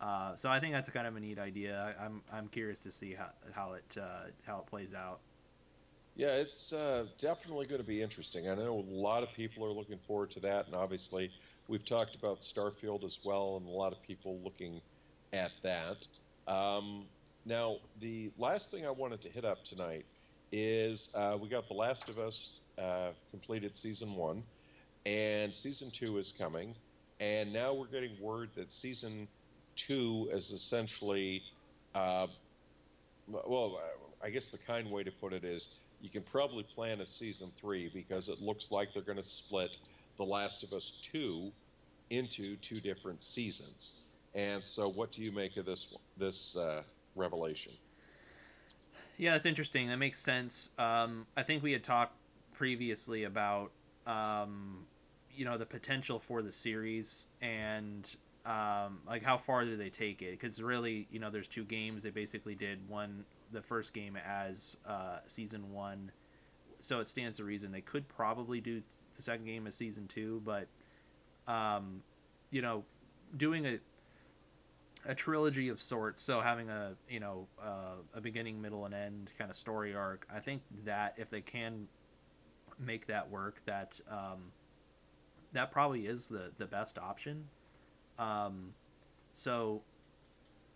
Uh, 0.00 0.34
so 0.36 0.50
I 0.50 0.60
think 0.60 0.72
that's 0.72 0.88
kind 0.90 1.06
of 1.06 1.16
a 1.16 1.20
neat 1.20 1.38
idea. 1.38 1.94
I, 1.98 2.04
am 2.04 2.22
I'm 2.32 2.48
curious 2.48 2.80
to 2.80 2.90
see 2.90 3.14
how 3.14 3.28
how 3.52 3.74
it 3.74 3.98
uh, 4.00 4.30
how 4.46 4.60
it 4.60 4.66
plays 4.66 4.94
out. 4.94 5.20
Yeah, 6.16 6.36
it's 6.36 6.72
uh, 6.72 7.06
definitely 7.18 7.66
going 7.66 7.80
to 7.80 7.86
be 7.86 8.02
interesting. 8.02 8.48
I 8.48 8.54
know 8.54 8.78
a 8.78 8.90
lot 8.90 9.22
of 9.22 9.32
people 9.34 9.64
are 9.66 9.72
looking 9.72 9.98
forward 10.06 10.30
to 10.32 10.40
that, 10.40 10.66
and 10.66 10.74
obviously 10.74 11.30
we've 11.68 11.84
talked 11.84 12.14
about 12.14 12.40
Starfield 12.40 13.04
as 13.04 13.20
well, 13.22 13.58
and 13.58 13.66
a 13.66 13.70
lot 13.70 13.92
of 13.92 14.02
people 14.02 14.40
looking 14.42 14.80
at 15.32 15.52
that. 15.62 16.06
Um, 16.46 17.06
now, 17.44 17.76
the 18.00 18.30
last 18.38 18.70
thing 18.70 18.86
I 18.86 18.90
wanted 18.90 19.20
to 19.22 19.28
hit 19.28 19.44
up 19.44 19.64
tonight 19.64 20.04
is 20.52 21.10
uh, 21.14 21.36
we 21.40 21.48
got 21.48 21.68
The 21.68 21.74
Last 21.74 22.08
of 22.08 22.18
Us 22.18 22.50
uh, 22.78 23.10
completed 23.30 23.76
season 23.76 24.14
one, 24.14 24.42
and 25.04 25.54
season 25.54 25.90
two 25.90 26.18
is 26.18 26.32
coming, 26.36 26.74
and 27.20 27.52
now 27.52 27.72
we're 27.72 27.86
getting 27.86 28.20
word 28.20 28.50
that 28.56 28.70
season 28.70 29.28
two 29.76 30.28
is 30.32 30.50
essentially, 30.50 31.42
uh, 31.94 32.26
well, 33.28 33.80
I 34.22 34.30
guess 34.30 34.48
the 34.48 34.58
kind 34.58 34.90
way 34.90 35.04
to 35.04 35.10
put 35.10 35.32
it 35.32 35.44
is 35.44 35.68
you 36.00 36.10
can 36.10 36.22
probably 36.22 36.62
plan 36.62 37.00
a 37.00 37.06
season 37.06 37.50
three 37.56 37.90
because 37.92 38.28
it 38.28 38.40
looks 38.40 38.70
like 38.70 38.92
they're 38.92 39.02
going 39.02 39.16
to 39.16 39.22
split 39.22 39.76
The 40.16 40.24
Last 40.24 40.62
of 40.62 40.72
Us 40.72 40.92
2 41.02 41.50
into 42.10 42.56
two 42.56 42.80
different 42.80 43.22
seasons. 43.22 44.05
And 44.36 44.62
so, 44.62 44.86
what 44.88 45.10
do 45.10 45.22
you 45.22 45.32
make 45.32 45.56
of 45.56 45.64
this 45.64 45.94
this 46.18 46.56
uh, 46.56 46.82
revelation? 47.16 47.72
Yeah, 49.16 49.32
that's 49.32 49.46
interesting. 49.46 49.88
That 49.88 49.96
makes 49.96 50.18
sense. 50.18 50.68
Um, 50.78 51.26
I 51.36 51.42
think 51.42 51.62
we 51.62 51.72
had 51.72 51.82
talked 51.82 52.12
previously 52.52 53.24
about 53.24 53.72
um, 54.06 54.84
you 55.34 55.46
know 55.46 55.56
the 55.56 55.64
potential 55.64 56.18
for 56.18 56.42
the 56.42 56.52
series 56.52 57.28
and 57.40 58.14
um, 58.44 58.98
like 59.06 59.22
how 59.22 59.38
far 59.38 59.64
do 59.64 59.74
they 59.74 59.88
take 59.88 60.20
it? 60.20 60.32
Because 60.32 60.62
really, 60.62 61.08
you 61.10 61.18
know, 61.18 61.30
there's 61.30 61.48
two 61.48 61.64
games. 61.64 62.02
They 62.02 62.10
basically 62.10 62.54
did 62.54 62.86
one, 62.88 63.24
the 63.52 63.62
first 63.62 63.94
game 63.94 64.16
as 64.16 64.76
uh, 64.86 65.18
season 65.26 65.72
one, 65.72 66.12
so 66.80 67.00
it 67.00 67.08
stands 67.08 67.38
to 67.38 67.44
reason 67.44 67.72
they 67.72 67.80
could 67.80 68.06
probably 68.06 68.60
do 68.60 68.82
the 69.16 69.22
second 69.22 69.46
game 69.46 69.66
as 69.66 69.74
season 69.74 70.06
two. 70.06 70.42
But, 70.44 70.68
um, 71.48 72.02
you 72.50 72.60
know, 72.62 72.84
doing 73.36 73.66
a 73.66 73.78
a 75.06 75.14
trilogy 75.14 75.68
of 75.68 75.80
sorts, 75.80 76.22
so 76.22 76.40
having 76.40 76.68
a 76.68 76.94
you 77.08 77.20
know 77.20 77.46
uh, 77.62 77.96
a 78.14 78.20
beginning, 78.20 78.60
middle, 78.60 78.84
and 78.84 78.94
end 78.94 79.30
kind 79.38 79.50
of 79.50 79.56
story 79.56 79.94
arc. 79.94 80.26
I 80.34 80.40
think 80.40 80.62
that 80.84 81.14
if 81.16 81.30
they 81.30 81.40
can 81.40 81.88
make 82.78 83.06
that 83.06 83.30
work, 83.30 83.60
that 83.66 84.00
um, 84.10 84.52
that 85.52 85.70
probably 85.70 86.06
is 86.06 86.28
the 86.28 86.50
the 86.58 86.66
best 86.66 86.98
option 86.98 87.44
um, 88.18 88.72
so 89.34 89.82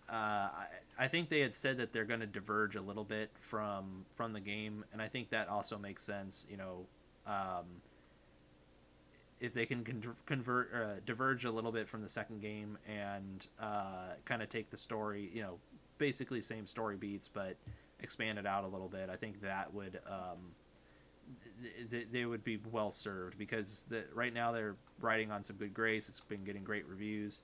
uh, 0.09 0.13
I, 0.13 0.67
I 0.99 1.09
think 1.09 1.29
they 1.29 1.41
had 1.41 1.55
said 1.55 1.79
that 1.79 1.93
they're 1.93 2.05
going 2.05 2.21
to 2.21 2.27
diverge 2.27 2.77
a 2.77 2.83
little 2.83 3.05
bit 3.05 3.31
from 3.41 4.05
from 4.17 4.33
the 4.33 4.41
game, 4.41 4.85
and 4.93 5.01
I 5.01 5.09
think 5.09 5.31
that 5.31 5.49
also 5.49 5.79
makes 5.79 6.03
sense. 6.03 6.47
You 6.51 6.57
know, 6.57 6.87
um, 7.27 7.67
if 9.41 9.55
they 9.55 9.67
can 9.67 9.85
con- 9.85 10.17
convert 10.27 10.75
uh, 10.75 11.01
diverge 11.07 11.45
a 11.45 11.51
little 11.51 11.73
bit 11.73 11.89
from 11.89 12.03
the 12.03 12.09
second 12.09 12.41
game 12.41 12.77
and 12.87 13.47
uh, 13.61 14.15
kind 14.25 14.43
of 14.43 14.49
take 14.49 14.71
the 14.71 14.77
story, 14.77 15.31
you 15.33 15.43
know, 15.43 15.59
basically 15.99 16.41
same 16.41 16.67
story 16.67 16.97
beats, 16.97 17.29
but 17.33 17.57
expand 18.01 18.39
it 18.39 18.47
out 18.47 18.65
a 18.65 18.69
little 18.69 18.89
bit, 18.89 19.09
I 19.11 19.17
think 19.17 19.41
that 19.43 19.73
would 19.73 20.01
um, 20.07 20.55
th- 21.91 22.09
they 22.11 22.25
would 22.25 22.45
be 22.45 22.59
well 22.71 22.91
served 22.91 23.39
because 23.39 23.85
the, 23.89 24.05
right 24.15 24.33
now 24.33 24.53
they're 24.53 24.77
riding 25.01 25.31
on 25.31 25.43
some 25.43 25.57
good 25.57 25.75
grace. 25.75 26.09
It's 26.09 26.21
been 26.21 26.45
getting 26.45 26.65
great 26.65 26.87
reviews. 26.87 27.41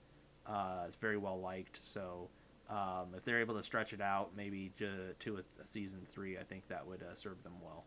Uh, 0.46 0.85
it's 0.87 0.96
very 0.96 1.16
well 1.16 1.40
liked. 1.40 1.80
So 1.82 2.28
um, 2.70 3.14
if 3.16 3.24
they're 3.24 3.40
able 3.40 3.56
to 3.56 3.62
stretch 3.62 3.92
it 3.92 4.00
out, 4.00 4.30
maybe 4.37 4.72
to, 4.78 5.14
to 5.18 5.37
a, 5.37 5.62
a 5.62 5.66
season 5.66 6.00
three, 6.09 6.38
I 6.38 6.42
think 6.42 6.68
that 6.68 6.87
would 6.87 7.02
uh, 7.02 7.14
serve 7.14 7.42
them 7.42 7.54
well. 7.62 7.85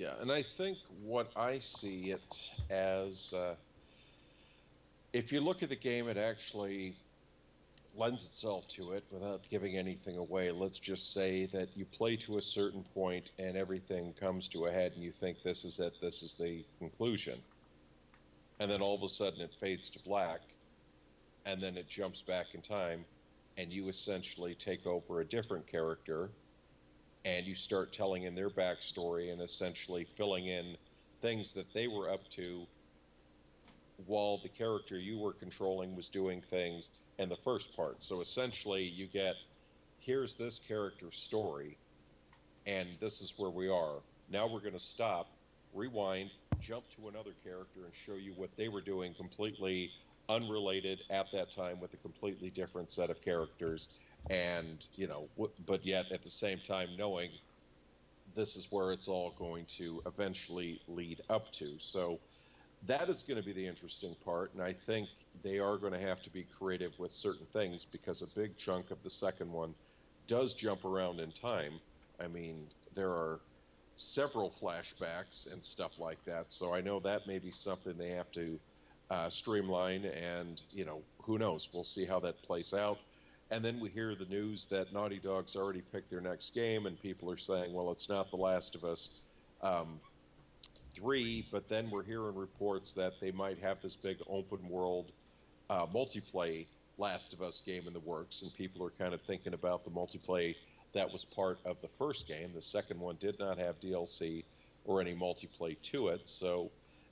Yeah, 0.00 0.14
and 0.18 0.32
I 0.32 0.42
think 0.42 0.78
what 1.04 1.30
I 1.36 1.58
see 1.58 2.12
it 2.12 2.54
as, 2.70 3.34
uh, 3.34 3.54
if 5.12 5.30
you 5.30 5.42
look 5.42 5.62
at 5.62 5.68
the 5.68 5.76
game, 5.76 6.08
it 6.08 6.16
actually 6.16 6.96
lends 7.94 8.24
itself 8.24 8.66
to 8.68 8.92
it 8.92 9.04
without 9.10 9.46
giving 9.50 9.76
anything 9.76 10.16
away. 10.16 10.50
Let's 10.52 10.78
just 10.78 11.12
say 11.12 11.44
that 11.52 11.76
you 11.76 11.84
play 11.84 12.16
to 12.16 12.38
a 12.38 12.40
certain 12.40 12.82
point 12.94 13.32
and 13.38 13.58
everything 13.58 14.14
comes 14.14 14.48
to 14.48 14.64
a 14.64 14.72
head 14.72 14.92
and 14.94 15.04
you 15.04 15.12
think 15.12 15.42
this 15.42 15.66
is 15.66 15.78
it, 15.80 15.92
this 16.00 16.22
is 16.22 16.32
the 16.32 16.64
conclusion. 16.78 17.38
And 18.58 18.70
then 18.70 18.80
all 18.80 18.94
of 18.94 19.02
a 19.02 19.08
sudden 19.08 19.42
it 19.42 19.52
fades 19.60 19.90
to 19.90 19.98
black 19.98 20.40
and 21.44 21.62
then 21.62 21.76
it 21.76 21.90
jumps 21.90 22.22
back 22.22 22.54
in 22.54 22.62
time 22.62 23.04
and 23.58 23.70
you 23.70 23.88
essentially 23.88 24.54
take 24.54 24.86
over 24.86 25.20
a 25.20 25.26
different 25.26 25.66
character 25.66 26.30
and 27.24 27.46
you 27.46 27.54
start 27.54 27.92
telling 27.92 28.24
in 28.24 28.34
their 28.34 28.50
backstory 28.50 29.32
and 29.32 29.40
essentially 29.40 30.04
filling 30.16 30.46
in 30.46 30.76
things 31.20 31.52
that 31.52 31.72
they 31.74 31.86
were 31.86 32.10
up 32.10 32.28
to 32.30 32.66
while 34.06 34.38
the 34.42 34.48
character 34.48 34.98
you 34.98 35.18
were 35.18 35.32
controlling 35.32 35.94
was 35.94 36.08
doing 36.08 36.40
things 36.40 36.88
in 37.18 37.28
the 37.28 37.36
first 37.36 37.76
part. 37.76 38.02
So 38.02 38.20
essentially, 38.20 38.82
you 38.82 39.06
get 39.06 39.34
here's 40.00 40.36
this 40.36 40.58
character's 40.58 41.18
story, 41.18 41.76
and 42.66 42.88
this 43.00 43.20
is 43.20 43.34
where 43.36 43.50
we 43.50 43.68
are. 43.68 43.96
Now 44.30 44.46
we're 44.46 44.60
going 44.60 44.72
to 44.72 44.78
stop, 44.78 45.28
rewind, 45.74 46.30
jump 46.60 46.84
to 46.96 47.08
another 47.08 47.32
character, 47.44 47.84
and 47.84 47.94
show 47.94 48.14
you 48.14 48.32
what 48.36 48.50
they 48.56 48.68
were 48.68 48.80
doing 48.80 49.12
completely 49.14 49.90
unrelated 50.28 51.02
at 51.10 51.26
that 51.32 51.50
time 51.50 51.80
with 51.80 51.92
a 51.92 51.96
completely 51.98 52.48
different 52.50 52.90
set 52.90 53.10
of 53.10 53.20
characters, 53.20 53.88
and 54.28 54.86
you 54.92 55.06
know, 55.06 55.30
but 55.58 55.84
yet 55.84 56.12
at 56.12 56.22
the 56.22 56.30
same 56.30 56.60
time 56.60 56.96
knowing 56.96 57.32
this 58.26 58.56
is 58.56 58.70
where 58.70 58.92
it's 58.92 59.08
all 59.08 59.32
going 59.32 59.66
to 59.66 60.02
eventually 60.06 60.82
lead 60.86 61.20
up 61.28 61.50
to. 61.52 61.78
So 61.78 62.20
that 62.82 63.10
is 63.10 63.22
going 63.24 63.36
to 63.36 63.42
be 63.42 63.52
the 63.52 63.66
interesting 63.66 64.16
part, 64.16 64.54
and 64.54 64.62
I 64.62 64.72
think 64.72 65.10
they 65.42 65.58
are 65.58 65.78
going 65.78 65.92
to 65.92 65.98
have 65.98 66.22
to 66.22 66.30
be 66.30 66.44
creative 66.44 66.98
with 66.98 67.12
certain 67.12 67.46
things 67.46 67.84
because 67.84 68.22
a 68.22 68.26
big 68.28 68.56
chunk 68.56 68.90
of 68.90 69.02
the 69.02 69.10
second 69.10 69.52
one 69.52 69.76
does 70.26 70.54
jump 70.54 70.84
around 70.84 71.20
in 71.20 71.32
time. 71.32 71.80
I 72.18 72.28
mean, 72.28 72.72
there 72.92 73.10
are 73.10 73.42
several 73.96 74.50
flashbacks 74.50 75.50
and 75.52 75.64
stuff 75.64 75.98
like 75.98 76.24
that, 76.24 76.52
so 76.52 76.74
I 76.74 76.80
know 76.80 77.00
that 77.00 77.26
may 77.26 77.38
be 77.38 77.52
something 77.52 77.96
they 77.98 78.10
have 78.10 78.30
to 78.32 78.60
uh, 79.10 79.28
streamline, 79.28 80.06
and 80.06 80.62
you 80.70 80.84
know, 80.84 81.04
who 81.22 81.38
knows? 81.38 81.70
We'll 81.72 81.84
see 81.84 82.06
how 82.06 82.20
that 82.20 82.42
plays 82.42 82.72
out. 82.72 82.98
And 83.50 83.64
then 83.64 83.80
we 83.80 83.90
hear 83.90 84.14
the 84.14 84.26
news 84.26 84.66
that 84.66 84.92
Naughty 84.92 85.18
Dog's 85.18 85.56
already 85.56 85.80
picked 85.80 86.10
their 86.10 86.20
next 86.20 86.54
game, 86.54 86.86
and 86.86 87.00
people 87.00 87.30
are 87.30 87.36
saying, 87.36 87.72
well, 87.72 87.90
it's 87.90 88.08
not 88.08 88.30
The 88.30 88.36
Last 88.36 88.76
of 88.76 88.84
Us 88.84 89.22
um, 89.60 89.98
3, 90.94 91.48
but 91.50 91.68
then 91.68 91.90
we're 91.90 92.04
hearing 92.04 92.36
reports 92.36 92.92
that 92.92 93.14
they 93.20 93.32
might 93.32 93.58
have 93.58 93.82
this 93.82 93.96
big 93.96 94.18
open 94.28 94.68
world 94.68 95.10
uh, 95.68 95.86
multiplayer 95.86 96.66
Last 96.96 97.32
of 97.32 97.42
Us 97.42 97.60
game 97.64 97.84
in 97.88 97.92
the 97.92 98.00
works, 98.00 98.42
and 98.42 98.54
people 98.54 98.84
are 98.86 98.90
kind 98.90 99.14
of 99.14 99.22
thinking 99.22 99.54
about 99.54 99.84
the 99.84 99.90
multiplayer 99.90 100.54
that 100.92 101.10
was 101.10 101.24
part 101.24 101.58
of 101.64 101.80
the 101.80 101.88
first 101.98 102.28
game. 102.28 102.52
The 102.54 102.62
second 102.62 103.00
one 103.00 103.16
did 103.18 103.38
not 103.38 103.58
have 103.58 103.80
DLC 103.80 104.44
or 104.84 105.00
any 105.00 105.14
multiplayer 105.14 105.80
to 105.82 106.08
it, 106.08 106.28
so 106.28 106.70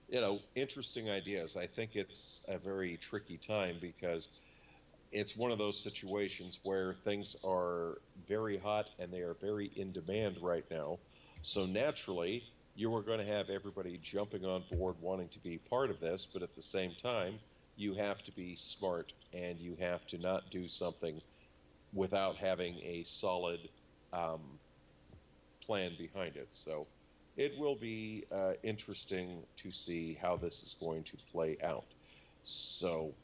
you 0.09 0.21
know, 0.21 0.41
interesting 0.55 1.11
ideas. 1.11 1.57
I 1.57 1.67
think 1.67 1.95
it's 1.95 2.43
a 2.49 2.59
very 2.59 2.97
tricky 2.97 3.37
time 3.37 3.77
because 3.81 4.29
it's 5.13 5.37
one 5.37 5.51
of 5.51 5.59
those 5.59 5.83
situations 5.83 6.61
where 6.63 6.95
things 7.05 7.37
are 7.45 7.99
very 8.27 8.59
hot 8.59 8.91
and 8.99 9.13
they 9.13 9.21
are 9.21 9.35
very 9.41 9.71
in 9.77 9.93
demand 9.93 10.37
right 10.43 10.65
now. 10.71 10.99
So 11.43 11.67
naturally, 11.67 12.45
you 12.75 12.95
are 12.95 13.03
going 13.03 13.19
to 13.19 13.25
have 13.25 13.49
everybody 13.49 13.99
jumping 14.03 14.45
on 14.45 14.65
board 14.71 14.97
wanting 15.01 15.29
to 15.29 15.39
be 15.39 15.59
part 15.59 15.91
of 15.91 16.01
this, 16.01 16.27
but 16.33 16.43
at 16.43 16.55
the 16.55 16.63
same 16.63 16.93
time, 17.03 17.39
you 17.77 17.95
have 17.95 18.23
to 18.25 18.33
be 18.33 18.55
smart 18.57 19.13
and 19.33 19.59
you 19.59 19.77
have 19.81 20.07
to 20.09 20.19
not 20.19 20.51
do 20.51 20.69
something 20.69 21.21
without 21.93 22.37
having 22.37 22.75
a 22.83 23.05
solid 23.07 23.61
um, 24.13 24.41
plan 25.65 25.93
behind 25.97 26.37
it. 26.37 26.49
So 26.51 26.87
it 27.37 27.57
will 27.59 27.77
be 27.77 28.25
uh, 28.33 28.55
interesting 28.63 29.43
to 29.57 29.71
see 29.71 30.19
how 30.21 30.37
this 30.37 30.63
is 30.63 30.77
going 30.79 31.05
to 31.05 31.17
play 31.33 31.57
out. 31.63 31.87
So 32.43 33.15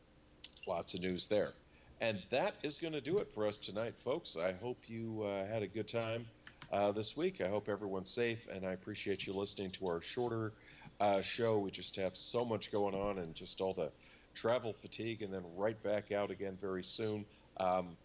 lots 0.67 0.95
of 0.95 1.01
news 1.01 1.27
there. 1.27 1.53
And 2.01 2.23
that 2.31 2.55
is 2.63 2.77
going 2.77 2.93
to 2.93 3.01
do 3.01 3.19
it 3.19 3.31
for 3.33 3.47
us 3.47 3.59
tonight, 3.59 3.95
folks. 4.05 4.37
I 4.37 4.53
hope 4.53 4.79
you 4.87 5.23
uh, 5.23 5.47
had 5.47 5.63
a 5.63 5.67
good 5.67 5.89
time 5.89 6.27
uh, 6.73 6.93
this 6.93 7.17
week. 7.17 7.41
I 7.41 7.49
hope 7.49 7.69
everyone's 7.69 8.11
safe, 8.11 8.47
and 8.53 8.67
I 8.67 8.73
appreciate 8.73 9.27
you 9.27 9.33
listening 9.33 9.71
to 9.73 9.87
our 9.87 10.01
shorter 10.01 10.53
uh, 11.01 11.23
show. 11.23 11.59
We 11.59 11.71
just 11.71 11.97
have 11.97 12.17
so 12.17 12.45
much 12.45 12.71
going 12.73 12.95
on 12.95 13.19
and 13.19 13.35
just 13.35 13.61
all 13.61 13.75
the 13.75 13.91
travel 14.35 14.73
fatigue, 14.73 15.23
and 15.23 15.33
then 15.33 15.43
right 15.57 15.81
back 15.83 16.13
out 16.13 16.31
again 16.31 16.59
very 16.61 16.83
soon. 16.83 17.25
Um, 17.59 17.97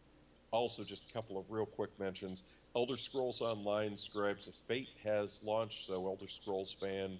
also, 0.51 0.83
just 0.83 1.09
a 1.09 1.13
couple 1.13 1.37
of 1.37 1.45
real 1.49 1.65
quick 1.65 1.89
mentions. 1.99 2.43
Elder 2.75 2.97
Scrolls 2.97 3.41
Online 3.41 3.97
Scribes 3.97 4.47
of 4.47 4.53
Fate 4.67 4.89
has 5.03 5.41
launched, 5.43 5.87
so 5.87 6.05
Elder 6.05 6.27
Scrolls 6.27 6.75
fan 6.79 7.17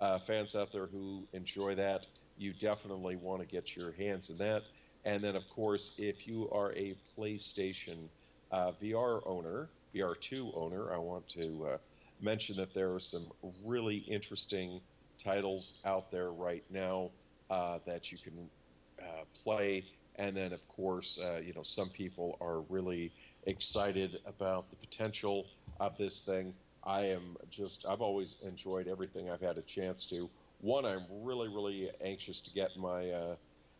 uh, 0.00 0.18
fans 0.18 0.56
out 0.56 0.72
there 0.72 0.86
who 0.86 1.22
enjoy 1.32 1.76
that, 1.76 2.06
you 2.36 2.52
definitely 2.52 3.14
want 3.16 3.40
to 3.40 3.46
get 3.46 3.76
your 3.76 3.92
hands 3.92 4.30
in 4.30 4.36
that. 4.38 4.62
And 5.04 5.22
then, 5.22 5.34
of 5.36 5.48
course, 5.48 5.92
if 5.98 6.26
you 6.26 6.48
are 6.50 6.72
a 6.72 6.94
PlayStation 7.16 8.08
uh, 8.50 8.72
VR 8.80 9.20
owner, 9.26 9.68
VR2 9.94 10.56
owner, 10.56 10.92
I 10.92 10.98
want 10.98 11.28
to 11.30 11.66
uh, 11.72 11.78
mention 12.20 12.56
that 12.56 12.72
there 12.72 12.94
are 12.94 13.00
some 13.00 13.26
really 13.64 13.96
interesting 13.96 14.80
titles 15.18 15.74
out 15.84 16.10
there 16.10 16.30
right 16.30 16.64
now 16.70 17.10
uh, 17.50 17.78
that 17.86 18.12
you 18.12 18.18
can 18.18 18.48
uh, 19.00 19.24
play. 19.42 19.84
And 20.16 20.36
then, 20.36 20.52
of 20.52 20.66
course, 20.68 21.18
uh, 21.22 21.40
you 21.44 21.52
know, 21.54 21.62
some 21.62 21.88
people 21.88 22.36
are 22.40 22.60
really 22.68 23.12
excited 23.46 24.20
about 24.26 24.70
the 24.70 24.76
potential 24.76 25.46
of 25.80 25.96
this 25.98 26.22
thing. 26.22 26.54
I 26.84 27.06
am 27.06 27.36
just, 27.50 27.86
I've 27.88 28.00
always 28.00 28.36
enjoyed 28.42 28.88
everything 28.88 29.30
I've 29.30 29.40
had 29.40 29.58
a 29.58 29.62
chance 29.62 30.06
to. 30.06 30.28
One, 30.60 30.84
I'm 30.84 31.06
really, 31.10 31.48
really 31.48 31.90
anxious 32.04 32.40
to 32.42 32.50
get 32.52 32.76
my 32.76 33.10
uh, 33.10 33.34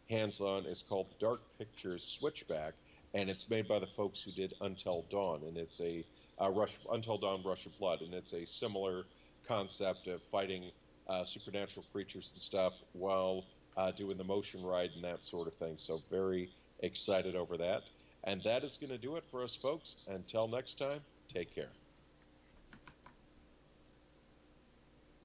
hands 0.08 0.40
on 0.40 0.66
is 0.66 0.82
called 0.82 1.18
Dark 1.18 1.40
Pictures 1.58 2.04
Switchback, 2.04 2.74
and 3.14 3.30
it's 3.30 3.48
made 3.50 3.68
by 3.68 3.78
the 3.78 3.86
folks 3.86 4.22
who 4.22 4.32
did 4.32 4.54
Until 4.60 5.02
Dawn, 5.10 5.42
and 5.44 5.56
it's 5.56 5.80
a 5.80 6.04
uh, 6.40 6.50
Rush 6.50 6.78
Until 6.90 7.18
Dawn 7.18 7.42
Rush 7.44 7.66
of 7.66 7.78
Blood, 7.78 8.00
and 8.02 8.14
it's 8.14 8.32
a 8.32 8.46
similar 8.46 9.04
concept 9.46 10.06
of 10.08 10.22
fighting 10.22 10.70
uh, 11.08 11.24
supernatural 11.24 11.86
creatures 11.92 12.32
and 12.32 12.42
stuff 12.42 12.74
while 12.92 13.44
uh, 13.76 13.90
doing 13.90 14.16
the 14.16 14.24
motion 14.24 14.62
ride 14.62 14.90
and 14.94 15.04
that 15.04 15.24
sort 15.24 15.48
of 15.48 15.54
thing. 15.54 15.76
So 15.76 16.00
very 16.10 16.50
excited 16.80 17.36
over 17.36 17.56
that. 17.58 17.82
And 18.24 18.42
that 18.44 18.64
is 18.64 18.78
going 18.78 18.90
to 18.90 18.98
do 18.98 19.16
it 19.16 19.24
for 19.30 19.42
us, 19.42 19.56
folks. 19.56 19.96
Until 20.06 20.46
next 20.46 20.78
time, 20.78 21.00
take 21.28 21.54
care. 21.54 21.81